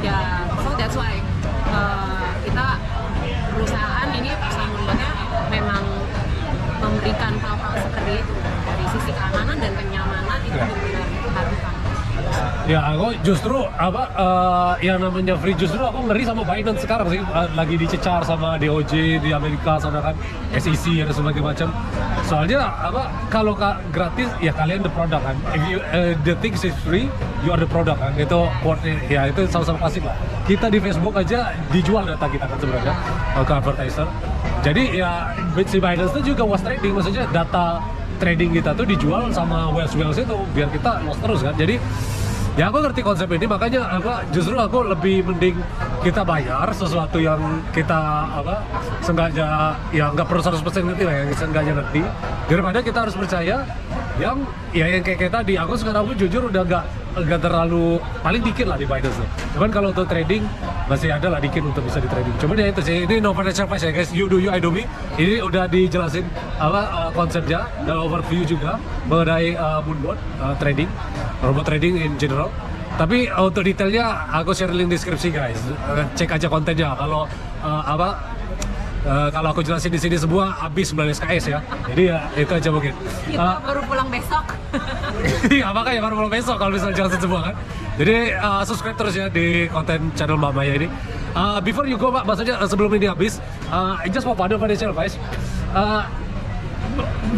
Ya, 0.00 0.18
so 0.64 0.72
that's 0.80 0.96
why 0.96 1.20
uh, 1.68 2.32
kita 2.40 2.66
perusahaan 3.52 4.08
ini 4.16 4.32
perusahaan 4.32 4.72
memang 5.52 5.84
memberikan 6.80 7.32
hal-hal 7.36 7.72
seperti 7.76 8.12
itu 8.24 8.34
dari 8.64 8.84
sisi 8.96 9.10
keamanan 9.12 9.56
dan 9.60 9.72
kenyamanan 9.76 10.38
itu 10.40 10.56
Ya. 10.56 10.64
benar-benar 10.64 11.04
diharuskan. 11.04 11.09
Ya 12.68 12.78
aku 12.86 13.16
justru 13.26 13.66
apa 13.74 14.02
eh, 14.14 14.72
yang 14.86 15.02
namanya 15.02 15.34
free 15.40 15.58
justru 15.58 15.82
aku 15.82 16.06
ngeri 16.06 16.22
sama 16.22 16.46
Binance 16.46 16.86
sekarang 16.86 17.08
sih 17.10 17.20
Eh, 17.20 17.48
lagi 17.54 17.74
dicecar 17.78 18.26
sama 18.26 18.58
DOJ 18.58 19.22
di 19.22 19.30
Amerika 19.30 19.78
sana 19.78 20.02
kan 20.02 20.14
SEC 20.54 21.06
dan 21.06 21.14
sebagainya 21.14 21.46
macam. 21.46 21.68
Soalnya 22.26 22.58
apa 22.62 23.06
kalau 23.30 23.54
ka, 23.54 23.78
gratis 23.94 24.26
ya 24.42 24.50
kalian 24.50 24.82
the 24.82 24.90
product 24.90 25.22
kan. 25.22 25.36
If 25.54 25.62
you, 25.70 25.78
eh, 25.94 26.18
the 26.26 26.34
things 26.42 26.66
is 26.66 26.74
free, 26.82 27.06
you 27.46 27.54
are 27.54 27.60
the 27.60 27.70
product 27.70 28.02
kan. 28.02 28.12
Itu 28.18 28.50
quote 28.66 28.82
ya 29.06 29.30
itu 29.30 29.46
sama-sama 29.46 29.86
klasik 29.86 30.02
lah. 30.02 30.18
Kita 30.44 30.66
di 30.68 30.82
Facebook 30.82 31.14
aja 31.14 31.54
dijual 31.70 32.02
data 32.02 32.26
kita 32.26 32.44
kan 32.50 32.58
sebenarnya 32.58 32.94
ke 33.46 33.52
advertiser. 33.54 34.06
Jadi 34.60 35.00
ya 35.00 35.32
si 35.70 35.78
Binance 35.78 36.12
itu 36.18 36.34
juga 36.34 36.42
was 36.44 36.60
trading 36.60 36.92
maksudnya 36.92 37.24
data 37.30 37.80
trading 38.20 38.52
kita 38.52 38.76
tuh 38.76 38.84
dijual 38.84 39.32
sama 39.32 39.72
Wells 39.72 39.96
Wells 39.96 40.20
itu 40.20 40.36
biar 40.52 40.68
kita 40.68 41.00
loss 41.08 41.18
terus 41.24 41.40
kan. 41.40 41.54
Jadi 41.56 41.80
ya 42.58 42.66
aku 42.66 42.82
ngerti 42.82 43.00
konsep 43.06 43.28
ini 43.30 43.46
makanya 43.46 43.86
apa 43.86 44.26
justru 44.34 44.58
aku 44.58 44.82
lebih 44.90 45.22
mending 45.22 45.56
kita 46.00 46.24
bayar 46.24 46.66
sesuatu 46.72 47.20
yang 47.20 47.38
kita 47.70 48.26
apa 48.32 48.64
sengaja 49.04 49.76
ya 49.92 50.08
nggak 50.10 50.26
perlu 50.26 50.40
100% 50.40 50.64
ngerti 50.64 51.02
lah 51.04 51.14
yang 51.14 51.28
sengaja 51.36 51.72
ngerti. 51.76 52.02
Daripada 52.48 52.78
kita 52.82 52.98
harus 53.06 53.14
percaya 53.14 53.68
yang 54.20 54.38
ya 54.76 54.86
yang 54.86 55.02
kayak, 55.02 55.18
kayak 55.26 55.32
tadi 55.32 55.56
aku 55.56 55.72
sekarang 55.80 56.04
pun 56.04 56.14
jujur 56.14 56.52
udah 56.52 56.62
nggak 56.62 56.84
nggak 57.10 57.40
terlalu 57.42 57.98
paling 58.22 58.42
dikit 58.44 58.70
lah 58.70 58.76
di 58.78 58.86
Binance 58.86 59.18
tuh. 59.18 59.28
cuman 59.56 59.70
kalau 59.72 59.88
untuk 59.90 60.06
trading 60.06 60.44
masih 60.86 61.10
ada 61.10 61.26
lah 61.26 61.40
dikit 61.42 61.64
untuk 61.64 61.82
bisa 61.82 61.98
di 61.98 62.06
trading 62.06 62.34
cuman 62.38 62.54
ya 62.60 62.66
itu 62.70 62.80
sih 62.84 62.96
ini 63.08 63.16
no 63.18 63.34
financial 63.34 63.66
advice 63.66 63.82
ya 63.82 63.90
guys 63.90 64.10
you 64.14 64.30
do 64.30 64.38
you 64.38 64.50
I 64.52 64.60
do 64.60 64.70
me. 64.70 64.84
Ini 65.16 65.40
udah 65.46 65.70
dijelasin 65.70 66.26
apa 66.58 66.80
uh, 66.90 67.10
konsepnya 67.14 67.64
dan 67.86 67.96
overview 67.96 68.42
juga 68.44 68.76
mengenai 69.06 69.54
uh, 69.54 69.80
moonbot 69.86 70.18
uh, 70.42 70.54
trading 70.58 70.90
robot 71.40 71.64
trading 71.64 71.96
in 72.02 72.18
general. 72.20 72.50
Tapi 72.98 73.32
untuk 73.32 73.64
detailnya 73.64 74.28
aku 74.28 74.52
share 74.52 74.74
link 74.76 74.92
deskripsi 74.92 75.32
guys. 75.32 75.56
Cek 76.18 76.36
aja 76.36 76.52
kontennya. 76.52 76.92
Kalau 76.98 77.24
uh, 77.64 77.82
apa 77.86 78.36
uh, 79.02 79.28
kalau 79.28 79.48
aku 79.50 79.60
jelasin 79.60 79.88
di 79.88 79.98
sini 79.98 80.16
semua 80.16 80.52
habis 80.54 80.90
9 80.90 81.00
SKS 81.12 81.44
ya 81.48 81.58
jadi 81.88 82.02
ya 82.06 82.18
itu 82.36 82.52
aja 82.52 82.68
mungkin 82.68 82.92
Kita 83.24 83.40
Uh, 83.40 83.56
baru 83.62 83.80
pulang 83.84 84.08
besok. 84.08 84.44
Iya 85.50 85.68
makanya 85.70 86.00
baru 86.00 86.14
mulai 86.16 86.38
besok 86.38 86.56
kalau 86.56 86.72
misalnya 86.72 86.96
jelasin 86.96 87.20
semua 87.20 87.40
kan. 87.42 87.54
Jadi 87.98 88.16
uh, 88.32 88.62
subscribe 88.62 88.96
terus 88.96 89.12
ya 89.12 89.26
di 89.26 89.68
konten 89.68 90.08
channel 90.14 90.36
Mbak 90.36 90.52
Maya 90.52 90.72
ini. 90.74 90.88
Uh, 91.30 91.58
before 91.60 91.84
you 91.84 91.94
go 91.94 92.08
Mbak, 92.08 92.24
maksudnya 92.24 92.56
uh, 92.56 92.64
sebelum 92.64 92.88
ini 92.94 93.06
habis, 93.06 93.36
uh, 93.68 94.00
I 94.00 94.08
just 94.08 94.24
mau 94.24 94.32
pada 94.32 94.56
financial 94.56 94.90
advice. 94.90 95.20
Uh, 95.70 96.02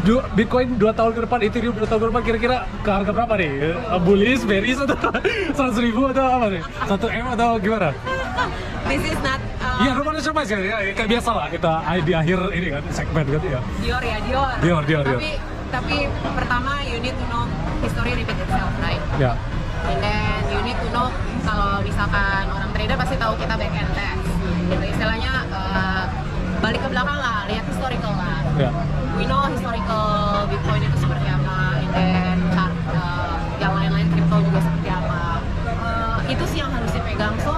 du- 0.01 0.23
Bitcoin 0.33 0.77
2 0.77 0.87
tahun 0.93 1.13
ke 1.13 1.21
depan, 1.27 1.39
Ethereum 1.43 1.75
2 1.75 1.83
tahun 1.83 2.01
ke 2.01 2.07
depan 2.09 2.23
kira-kira 2.23 2.57
ke 2.81 2.91
harga 2.91 3.11
berapa 3.11 3.35
nih? 3.35 3.51
Uh, 3.83 3.99
bullish, 3.99 4.43
bearish 4.45 4.79
atau 4.79 4.97
100 5.59 5.85
ribu 5.85 6.07
atau 6.09 6.25
apa 6.25 6.47
nih? 6.49 6.63
1 6.63 7.19
M 7.19 7.27
atau 7.35 7.49
gimana? 7.59 7.89
This 8.93 9.09
is 9.09 9.21
not 9.25 9.41
uh, 9.65 9.81
Iya, 9.81 9.93
rumah 9.97 10.13
financial 10.13 10.37
advice 10.37 10.51
ya, 10.53 10.59
ya, 10.61 10.93
kayak 10.93 11.11
biasa 11.17 11.31
lah 11.33 11.47
kita 11.49 11.73
di 12.05 12.13
akhir 12.13 12.39
ini 12.53 12.69
kan, 12.77 12.83
segmen 12.93 13.25
gitu 13.25 13.47
ya. 13.49 13.61
Dior 13.81 14.03
ya 14.05 14.19
Dior. 14.21 14.53
Dior, 14.61 14.83
Dior, 14.85 15.03
Dior. 15.09 15.17
Tapi 15.17 15.31
tapi 15.73 15.97
pertama 16.37 16.85
you 16.85 17.01
need 17.01 17.17
to 17.17 17.25
know 17.33 17.49
history 17.81 18.13
repeat 18.13 18.37
itself, 18.37 18.69
right? 18.85 19.01
Ya, 19.17 19.33
And 19.89 19.99
then 20.05 20.41
you 20.53 20.61
need 20.61 20.77
to 20.77 20.89
know 20.93 21.09
kalau 21.41 21.81
misalkan 21.81 22.45
orang 22.53 22.69
trader 22.77 22.97
pasti 23.01 23.17
tahu 23.17 23.33
kita 23.41 23.55
back 23.57 23.73
end 23.73 23.93
test. 23.97 24.29
Gitu 24.69 24.85
istilahnya 24.93 25.33
uh, 25.49 26.05
balik 26.61 26.85
ke 26.85 26.89
belakang 26.93 27.17
lah, 27.17 27.49
lihat 27.49 27.65
historical 27.65 28.13
lah. 28.13 28.45
ya, 28.61 28.71
We 29.17 29.25
know 29.25 29.49
historical 29.49 30.05
Bitcoin 30.53 30.85
itu 30.85 30.97
seperti 31.01 31.27
apa, 31.33 31.81
and 31.81 31.91
then 31.97 32.37
chart 32.53 32.77
uh, 32.93 33.41
yang 33.57 33.73
lain-lain 33.73 34.07
crypto 34.13 34.37
juga 34.45 34.61
seperti 34.61 34.89
apa. 34.93 35.41
Uh, 35.81 36.19
itu 36.29 36.45
sih 36.45 36.59
yang 36.61 36.69
harus 36.71 36.93
dipegang. 36.93 37.35
So 37.41 37.57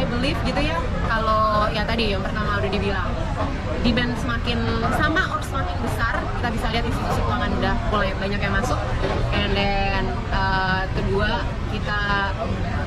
I 0.00 0.08
believe 0.08 0.40
gitu 0.48 0.64
ya, 0.64 0.80
kalau 1.12 1.68
ya 1.76 1.84
tadi 1.84 2.16
yang 2.16 2.24
pertama 2.24 2.56
udah 2.56 2.70
dibilang 2.72 3.12
demand 3.84 4.16
semakin 4.16 4.56
sama 4.96 5.28
or 5.28 5.44
semakin 5.44 5.76
besar, 5.84 6.16
kita 6.40 6.48
bisa 6.56 6.66
lihat 6.72 6.84
institusi 6.88 7.20
keuangan 7.20 7.52
udah 7.60 7.74
mulai 7.92 8.10
banyak 8.16 8.40
yang 8.40 8.54
masuk. 8.56 8.80
And 9.36 9.52
then 9.52 10.08
uh, 10.32 10.88
kedua 10.96 11.44
kita 11.68 12.00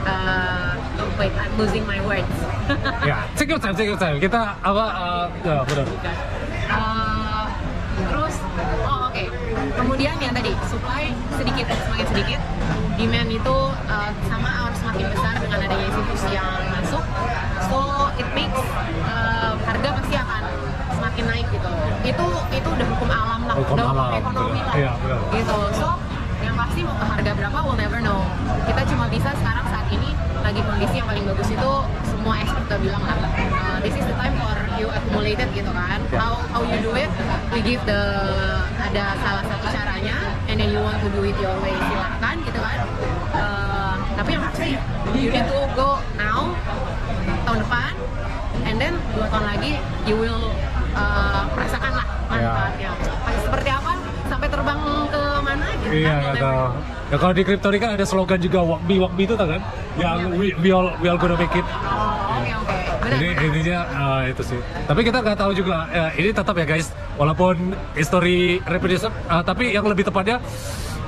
uh, 0.10 0.73
wait, 1.21 1.34
I'm 1.38 1.54
losing 1.54 1.86
my 1.86 2.02
words. 2.02 2.34
ya. 3.10 3.30
Take 3.38 3.54
your 3.54 3.62
time, 3.62 3.78
take 3.78 3.93
your 3.93 4.02
time. 4.02 4.17
Kita 4.17 4.58
apa? 4.65 4.86
Uh, 4.97 5.26
ya 5.45 5.62
benar. 5.69 5.86
Uh, 6.65 7.45
terus, 8.10 8.36
oh 8.89 9.13
oke. 9.13 9.23
Kemudian 9.78 10.17
yang 10.17 10.34
tadi 10.34 10.58
supply 10.65 11.13
sedikit 11.38 11.69
semakin 11.78 12.08
sedikit, 12.10 12.39
demand 12.97 13.30
itu 13.30 13.58
uh, 13.86 14.10
sama 14.26 14.62
semakin 14.93 15.10
besar 15.10 15.34
dengan 15.41 15.58
adanya 15.58 15.86
institusi 15.89 16.29
yang 16.38 16.53
masuk. 16.69 17.03
So 17.65 17.77
it 18.21 18.29
makes 18.38 18.62
uh, 19.10 19.58
harga 19.65 19.89
pasti 19.97 20.15
akan 20.21 20.43
semakin 20.93 21.23
naik 21.34 21.47
gitu. 21.49 21.71
Itu 22.06 22.25
itu 22.53 22.69
udah 22.69 22.88
hukum 22.93 23.10
alam 23.10 23.41
lah, 23.49 23.56
Hukum 23.58 23.73
udah 23.73 23.89
alam, 23.89 24.10
ekonomi 24.21 24.62
lah. 24.62 24.75
Iya. 24.77 24.93
Gitu. 25.34 25.60
So 25.82 25.97
yang 26.45 26.53
pasti 26.53 26.86
mau 26.86 26.93
ke 26.93 27.06
harga 27.10 27.32
berapa 27.34 27.58
we'll 27.65 27.79
never 27.82 27.99
know. 28.06 28.21
Kita 28.69 28.86
cuma 28.86 29.10
bisa 29.10 29.34
sekarang 29.34 29.65
saat 29.73 29.89
ini 29.89 30.13
lagi 30.45 30.62
kondisi 30.62 30.95
yang 31.01 31.10
paling 31.10 31.25
bagus 31.25 31.49
itu 31.49 31.71
semua 32.06 32.34
expert 32.38 32.63
udah 32.69 32.79
bilang 32.86 33.01
lah. 33.01 33.17
uh, 33.17 33.77
this 33.82 33.97
is 33.97 34.06
the 34.06 34.13
time 34.13 34.38
for 34.38 34.53
you 34.77 34.93
accumulated 34.93 35.49
gitu 35.58 35.73
kan. 35.73 35.97
Ya. 36.13 36.21
How 36.21 36.38
how 36.53 36.62
you 36.62 36.77
do 36.86 36.93
it? 36.93 37.10
We 37.49 37.65
give 37.65 37.82
the 37.89 38.01
ada 38.77 39.17
salah 39.25 39.41
satu 39.49 39.73
caranya, 39.73 40.38
and 40.45 40.62
then 40.62 40.69
you 40.69 40.86
want 40.86 41.01
to 41.01 41.10
do 41.10 41.25
it 41.25 41.34
your 41.41 41.58
way 41.65 41.73
gitu 42.53 42.60
kan. 42.60 42.77
Uh, 43.34 43.95
tapi 44.17 44.29
yang 44.38 44.43
pasti 44.45 44.62
you 45.15 45.29
need 45.31 45.45
to 45.47 45.59
go 45.73 45.97
now 46.15 46.51
tahun 47.43 47.57
depan, 47.63 47.91
and 48.67 48.75
then 48.79 48.93
dua 49.13 49.25
tahun 49.29 49.45
lagi 49.55 49.71
you 50.03 50.15
will 50.17 50.51
uh, 50.93 51.43
merasakan 51.53 51.91
lah 51.97 52.05
manfaatnya. 52.27 52.91
Seperti 53.43 53.69
apa? 53.69 53.91
Sampai 54.31 54.47
terbang 54.49 54.81
ke 55.13 55.21
mana 55.45 55.65
gitu 55.83 55.93
Iya, 55.93 56.09
kan? 56.09 56.17
nggak 56.17 56.33
We'll 56.33 56.45
tahu. 56.45 56.65
Ya 57.13 57.15
kalau 57.21 57.33
di 57.38 57.43
kripto 57.45 57.67
ini 57.69 57.77
kan 57.77 57.91
ada 57.93 58.05
slogan 58.07 58.39
juga 58.41 58.59
walk 58.65 58.81
me 58.89 58.95
walk 58.97 59.13
me 59.13 59.23
itu 59.29 59.38
tau 59.38 59.45
kan? 59.45 59.62
Yang 60.01 60.17
we, 60.33 60.47
we 60.57 60.69
all 60.73 60.89
we 60.97 61.05
all 61.05 61.19
gonna 61.21 61.38
make 61.38 61.53
it. 61.53 61.62
Oh, 61.62 62.41
oke. 62.41 62.73
Benar. 63.03 63.13
Jadi 63.13 63.27
benar. 63.29 63.45
intinya 63.45 63.79
eh, 63.86 64.21
itu 64.33 64.43
sih. 64.55 64.59
Tapi 64.89 64.99
kita 65.05 65.17
nggak 65.21 65.38
tahu 65.38 65.51
juga. 65.53 65.86
eh, 65.93 66.09
ini 66.17 66.29
tetap 66.33 66.55
ya 66.57 66.65
guys, 66.65 66.88
walaupun 67.13 67.77
history 67.93 68.57
repetition, 68.65 69.13
eh, 69.13 69.43
tapi 69.45 69.75
yang 69.75 69.86
lebih 69.86 70.09
tepatnya 70.09 70.41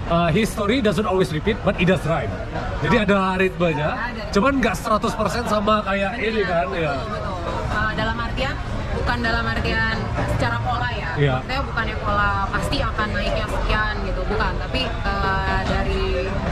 eh, 0.07 0.29
history 0.31 0.77
doesn't 0.79 1.05
always 1.05 1.29
repeat, 1.29 1.57
but 1.61 1.75
it 1.75 1.85
does 1.85 2.03
rhyme. 2.05 2.31
Jadi 2.79 2.95
ada 3.01 3.35
ritmenya, 3.35 3.89
cuman 4.29 4.53
nggak 4.59 4.75
100% 4.75 5.09
sama 5.45 5.81
kayak 5.81 6.13
ini 6.17 6.41
kan? 6.43 6.65
Ya. 6.71 6.93
Betul, 6.93 7.09
betul. 7.11 7.33
Uh, 7.67 7.91
dalam 7.93 8.17
artian 8.17 8.55
bukan 8.95 9.17
dalam 9.19 9.45
artian 9.45 9.95
secara 10.31 10.57
pola 10.59 10.89
ya. 10.91 11.09
Iya. 11.15 11.33
Maksudnya 11.39 11.61
bukannya 11.63 11.95
pola 11.99 12.29
pasti 12.49 12.77
akan 12.79 13.07
naiknya 13.11 13.45
sekian 13.45 13.95
gitu, 14.03 14.21
bukan. 14.25 14.53
Tapi 14.57 14.81
uh, 15.01 15.59
dari 15.65 16.03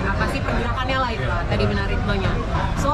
apa 0.03 0.23
sih 0.27 0.39
pergerakannya 0.39 0.97
lah 0.97 1.09
itu 1.11 1.25
lah, 1.25 1.41
tadi 1.45 1.63
benar 1.63 1.85
ritmenya. 1.85 2.31
So 2.77 2.91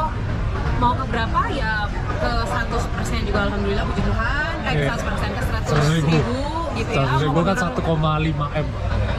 mau 0.80 0.96
ke 0.96 1.06
berapa 1.08 1.42
ya 1.52 1.88
ke 2.20 2.32
100% 2.46 3.28
juga 3.28 3.40
alhamdulillah 3.48 3.84
puji 3.86 4.02
Tuhan 4.02 4.54
kayak 4.64 4.76
Iya. 4.80 4.92
100% 4.96 5.30
ke 5.30 5.42
100 5.42 5.72
100 5.72 5.96
ribu. 5.98 6.08
ribu 6.14 6.40
gitu 6.76 6.92
ya 6.96 7.04
100 7.04 7.26
ribu 7.26 7.40
kan 7.42 7.56
ke- 7.56 7.64
1,5 7.68 8.48
m 8.56 8.68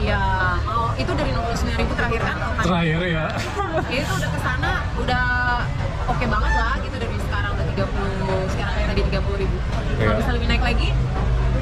Iya, 0.01 0.23
mau 0.65 0.89
itu 0.97 1.13
dari 1.13 1.31
69 1.31 1.77
ribu 1.77 1.93
terakhir 1.93 2.21
kan 2.21 2.35
total. 2.35 2.63
terakhir 2.65 2.99
ya. 3.03 3.27
ya 3.87 3.99
itu 4.01 4.13
udah 4.13 4.31
ke 4.31 4.39
sana 4.41 4.71
udah 4.97 5.25
oke 6.07 6.25
banget 6.25 6.53
lah 6.55 6.75
gitu 6.81 6.97
dari 6.97 7.17
sekarang 7.21 7.53
ke 7.53 7.63
30 7.77 8.53
sekarang 8.53 8.73
kayak 8.75 8.89
tadi 8.89 9.01
30 9.07 9.43
ribu 9.43 9.57
Iya. 9.91 10.07
kalau 10.07 10.17
bisa 10.17 10.31
lebih 10.33 10.49
naik 10.49 10.63
lagi 10.65 10.89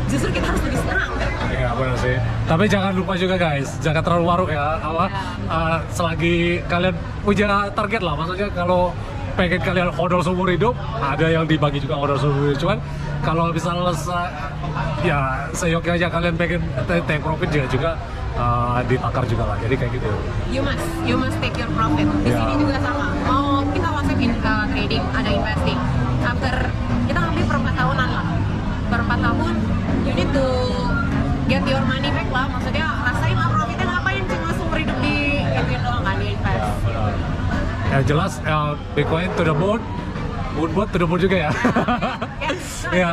justru 0.07 0.29
kita 0.31 0.47
harus 0.47 0.63
lebih 0.63 0.81
senang 0.81 1.11
Iya 1.49 1.71
benar 1.75 1.97
sih. 1.97 2.17
Tapi 2.45 2.65
jangan 2.67 2.93
lupa 2.93 3.13
juga 3.17 3.35
guys, 3.35 3.69
jangan 3.81 3.99
terlalu 3.99 4.25
waru 4.25 4.47
ya. 4.47 4.79
Apa? 4.79 5.05
eh, 5.49 5.79
selagi 5.91 6.35
kalian 6.63 6.95
punya 7.25 7.47
target 7.73 7.99
lah, 7.99 8.15
maksudnya 8.15 8.47
kalau 8.53 8.95
pengen 9.35 9.59
kalian 9.59 9.89
odol 9.97 10.21
seumur 10.21 10.47
hidup, 10.47 10.75
ada 11.01 11.27
yang 11.27 11.47
dibagi 11.47 11.79
juga 11.79 11.99
odol 11.99 12.15
seumur 12.15 12.53
hidup. 12.53 12.61
Cuman 12.61 12.79
kalau 13.23 13.51
misalnya 13.51 13.91
ya 15.03 15.19
seyoknya 15.51 15.93
aja 15.97 16.07
kalian 16.09 16.35
pengen 16.37 16.61
ta- 16.85 17.03
take 17.03 17.23
profit 17.23 17.49
juga 17.49 17.67
juga 17.67 17.91
eh, 18.39 18.79
ditakar 18.87 19.25
juga 19.25 19.45
lah. 19.45 19.57
Jadi 19.59 19.75
kayak 19.75 19.93
gitu. 19.93 20.09
you 20.49 20.63
must 20.63 20.79
you 21.03 21.17
must 21.17 21.37
take 21.39 21.55
your 21.55 21.71
profit 21.71 22.07
di 22.19 22.31
Ya. 22.31 22.39
sini 22.39 22.55
juga 22.57 22.77
sama 22.79 23.07
mau 23.23 23.47
kita 23.69 23.89
konsep 23.91 24.17
in- 24.17 24.39
uh, 24.41 24.65
trading 24.69 25.05
ada 25.13 25.31
investing 25.31 25.79
after 26.23 26.55
kita 27.05 27.19
ngambil 27.19 27.45
per 27.45 27.57
4 27.61 27.75
tahunan 27.75 28.09
lah 28.09 28.27
per 28.87 29.01
4 29.03 29.21
tahun 29.21 29.55
you 30.03 30.13
need 30.15 30.31
to 30.31 30.47
get 31.47 31.63
your 31.65 31.83
money 31.83 32.09
back 32.09 32.29
lah 32.29 32.47
maksudnya 32.49 32.87
rasain 33.03 33.35
lah 33.35 33.49
profitnya 33.51 33.87
ngapain 33.87 34.23
cuma 34.25 34.51
seumur 34.55 34.79
hidup 34.79 34.99
di 34.99 35.17
gituin 35.45 35.81
doang 35.83 36.03
kan 36.03 36.15
di 36.17 36.27
invest 36.31 36.57
Ya, 36.59 36.69
benar. 36.83 37.13
Ya 37.89 37.99
jelas 38.03 38.33
uh, 38.43 38.73
Bitcoin 38.93 39.29
to 39.33 39.43
the 39.43 39.53
moon, 39.53 39.81
moon 40.53 40.71
boat 40.71 40.89
to 40.89 40.99
the 40.99 41.07
moon 41.07 41.19
juga 41.19 41.37
ya. 41.39 41.51
ya 42.95 43.11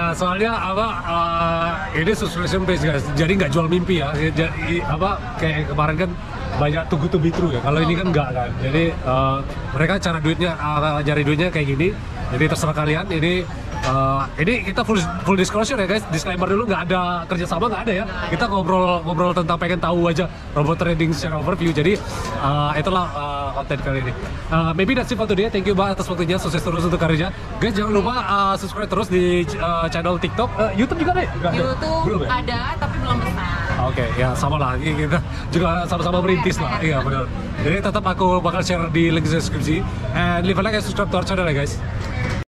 Ya 0.00 0.16
soalnya 0.16 0.56
apa 0.56 0.86
uh, 1.04 1.70
ini 1.92 2.16
subscription 2.16 2.64
based 2.64 2.88
guys, 2.88 3.04
jadi 3.20 3.36
nggak 3.36 3.52
jual 3.52 3.68
mimpi 3.68 4.00
ya. 4.00 4.08
Jadi 4.16 4.80
apa 4.80 5.20
kayak 5.36 5.76
kemarin 5.76 5.96
kan 6.00 6.10
banyak 6.56 6.88
tunggu 6.88 7.04
to 7.12 7.20
be 7.20 7.28
true 7.28 7.52
ya. 7.52 7.60
Kalau 7.60 7.84
ini 7.84 8.00
kan 8.00 8.08
nggak 8.08 8.28
kan. 8.32 8.48
Jadi 8.64 8.96
uh, 9.04 9.44
mereka 9.76 10.00
cara 10.00 10.16
duitnya, 10.24 10.56
uh, 10.56 11.04
cari 11.04 11.20
duitnya 11.20 11.52
kayak 11.52 11.76
gini. 11.76 11.92
Jadi 12.32 12.44
terserah 12.48 12.72
kalian. 12.72 13.12
Ini 13.12 13.44
uh, 13.86 14.26
ini 14.40 14.66
kita 14.66 14.84
full 14.84 15.00
full 15.24 15.38
disclosure 15.38 15.78
ya 15.78 15.86
guys. 15.88 16.04
Disclaimer 16.12 16.48
dulu 16.48 16.68
nggak 16.68 16.90
ada 16.90 17.24
kerjasama 17.28 17.70
nggak 17.70 17.82
ada 17.88 17.92
ya. 17.92 18.04
Kita 18.28 18.44
ngobrol 18.50 19.04
ngobrol 19.04 19.32
tentang 19.32 19.56
pengen 19.56 19.80
tahu 19.80 20.10
aja 20.10 20.28
robot 20.52 20.76
trading 20.80 21.10
secara 21.14 21.40
overview. 21.40 21.70
Jadi 21.72 21.96
uh, 22.40 22.72
itulah 22.76 23.06
uh, 23.12 23.48
konten 23.56 23.78
kali 23.80 23.98
ini. 24.04 24.12
Uh, 24.50 24.72
maybe 24.76 24.92
that's 24.92 25.10
it 25.10 25.16
for 25.16 25.28
today. 25.28 25.48
Thank 25.48 25.68
you 25.70 25.76
banget 25.76 26.00
atas 26.00 26.08
waktunya. 26.10 26.36
Sukses 26.40 26.60
terus 26.60 26.82
untuk 26.84 27.00
karirnya. 27.00 27.32
Guys 27.60 27.76
jangan 27.76 27.92
lupa 27.92 28.14
uh, 28.24 28.54
subscribe 28.58 28.90
terus 28.90 29.08
di 29.08 29.44
uh, 29.58 29.86
channel 29.88 30.16
TikTok, 30.20 30.52
Uh, 30.60 30.68
YouTube 30.76 31.06
juga 31.06 31.16
deh. 31.16 31.28
Ada? 31.40 31.50
YouTube 31.56 32.04
Belum 32.04 32.20
ya? 32.26 32.28
ada 32.42 32.58
tapi 32.76 32.96
belum 33.00 33.16
besar 33.22 33.60
Oke, 33.88 34.04
ya 34.18 34.28
sama 34.36 34.60
lah. 34.60 34.76
Kita 34.76 35.18
juga 35.48 35.88
sama-sama 35.88 36.20
merintis 36.20 36.60
lah. 36.60 36.76
Iya 36.84 37.00
benar. 37.00 37.24
Jadi 37.64 37.76
tetap 37.80 38.04
aku 38.04 38.36
bakal 38.44 38.60
share 38.60 38.92
di 38.92 39.08
link 39.08 39.24
deskripsi. 39.24 39.80
And 40.12 40.44
leave 40.44 40.60
a 40.60 40.62
like 40.62 40.76
and 40.76 40.84
subscribe 40.84 41.08
to 41.08 41.16
our 41.16 41.24
channel 41.24 41.48
ya 41.48 41.64
guys. 41.64 41.80